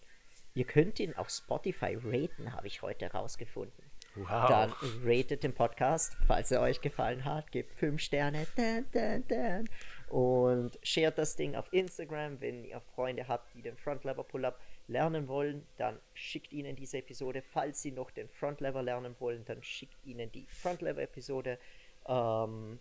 ihr 0.56 0.66
könnt 0.66 1.00
ihn 1.00 1.14
auf 1.16 1.30
Spotify 1.30 1.98
raten, 2.04 2.54
habe 2.54 2.68
ich 2.68 2.82
heute 2.82 3.06
herausgefunden. 3.06 3.84
Wow. 4.16 4.48
Dann 4.48 4.74
ratet 5.04 5.44
den 5.44 5.54
Podcast, 5.54 6.16
falls 6.26 6.50
er 6.50 6.62
euch 6.62 6.80
gefallen 6.80 7.26
hat, 7.26 7.52
gebt 7.52 7.74
5 7.74 8.02
Sterne 8.02 8.48
dun, 8.56 8.86
dun, 8.94 9.28
dun, 9.28 9.70
und 10.08 10.80
shared 10.84 11.18
das 11.18 11.36
Ding 11.36 11.56
auf 11.56 11.72
Instagram, 11.74 12.40
wenn 12.40 12.64
ihr 12.64 12.80
Freunde 12.96 13.28
habt, 13.28 13.54
die 13.54 13.62
den 13.62 13.76
Front 13.76 14.06
Lever 14.06 14.24
Pull-Up 14.24 14.60
lernen 14.88 15.28
wollen, 15.28 15.68
dann 15.78 16.00
schickt 16.14 16.54
ihnen 16.54 16.76
diese 16.76 17.00
Episode. 17.00 17.42
Falls 17.42 17.82
sie 17.82 17.92
noch 17.92 18.12
den 18.12 18.30
Front 18.30 18.62
Lever 18.62 18.84
lernen 18.84 19.16
wollen, 19.20 19.44
dann 19.46 19.62
schickt 19.64 19.98
ihnen 20.06 20.32
die 20.32 20.46
Front 20.48 20.82
Lever 20.82 21.02
Episode. 21.02 21.60
Ähm, 22.08 22.80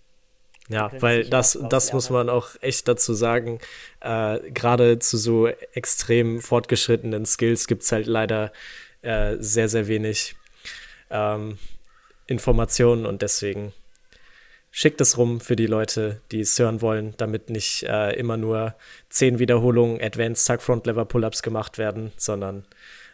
ja, 0.68 0.90
weil 1.00 1.24
das, 1.24 1.58
das 1.68 1.92
muss 1.92 2.08
man 2.08 2.30
auch 2.30 2.50
echt 2.60 2.88
dazu 2.88 3.12
sagen. 3.12 3.58
Äh, 4.00 4.38
Gerade 4.50 4.98
zu 4.98 5.18
so 5.18 5.46
extrem 5.46 6.40
fortgeschrittenen 6.40 7.26
Skills 7.26 7.66
gibt 7.66 7.82
es 7.82 7.92
halt 7.92 8.06
leider 8.06 8.52
äh, 9.02 9.36
sehr, 9.38 9.68
sehr 9.68 9.88
wenig 9.88 10.36
ähm, 11.10 11.58
Informationen 12.26 13.04
und 13.04 13.20
deswegen 13.20 13.74
schickt 14.70 15.00
es 15.02 15.18
rum 15.18 15.40
für 15.40 15.54
die 15.54 15.66
Leute, 15.66 16.20
die 16.32 16.40
es 16.40 16.58
hören 16.58 16.80
wollen, 16.80 17.14
damit 17.18 17.50
nicht 17.50 17.82
äh, 17.82 18.12
immer 18.14 18.38
nur 18.38 18.74
zehn 19.10 19.38
Wiederholungen 19.38 20.00
Advanced 20.00 20.46
Tag 20.46 20.62
Front 20.62 20.86
Lever 20.86 21.04
Pull-ups 21.04 21.42
gemacht 21.42 21.76
werden, 21.76 22.12
sondern 22.16 22.64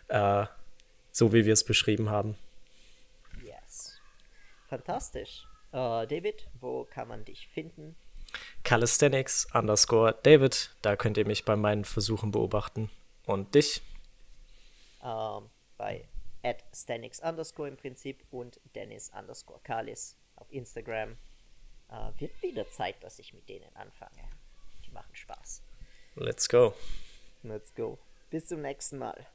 äh, 0.08 0.46
so 1.10 1.32
wie 1.32 1.44
wir 1.44 1.52
es 1.52 1.64
beschrieben 1.64 2.10
haben. 2.10 2.36
Yes. 3.44 4.00
Fantastisch. 4.68 5.44
Uh, 5.72 6.04
David, 6.06 6.48
wo 6.60 6.84
kann 6.84 7.08
man 7.08 7.24
dich 7.24 7.48
finden? 7.48 7.96
Calisthenics 8.64 9.46
underscore 9.54 10.18
David, 10.22 10.74
da 10.82 10.96
könnt 10.96 11.16
ihr 11.16 11.26
mich 11.26 11.44
bei 11.44 11.56
meinen 11.56 11.84
Versuchen 11.84 12.30
beobachten. 12.30 12.90
Und 13.26 13.54
dich? 13.54 13.82
Uh, 15.02 15.42
bei 15.78 16.04
at 16.42 16.64
Stanix 16.74 17.20
underscore 17.20 17.68
im 17.68 17.76
Prinzip 17.76 18.24
und 18.30 18.60
Dennis 18.74 19.10
underscore 19.16 19.60
Kalis 19.62 20.16
auf 20.36 20.50
Instagram 20.50 21.16
äh, 21.90 22.20
wird 22.20 22.42
wieder 22.42 22.68
Zeit, 22.70 22.96
dass 23.02 23.18
ich 23.18 23.34
mit 23.34 23.48
denen 23.48 23.74
anfange. 23.76 24.28
Die 24.86 24.90
machen 24.90 25.14
Spaß. 25.14 25.62
Let's 26.16 26.48
go. 26.48 26.74
Let's 27.42 27.74
go. 27.74 27.98
Bis 28.30 28.46
zum 28.46 28.62
nächsten 28.62 28.98
Mal. 28.98 29.26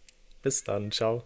Bis 0.41 0.63
dann. 0.63 0.91
Ciao. 0.91 1.26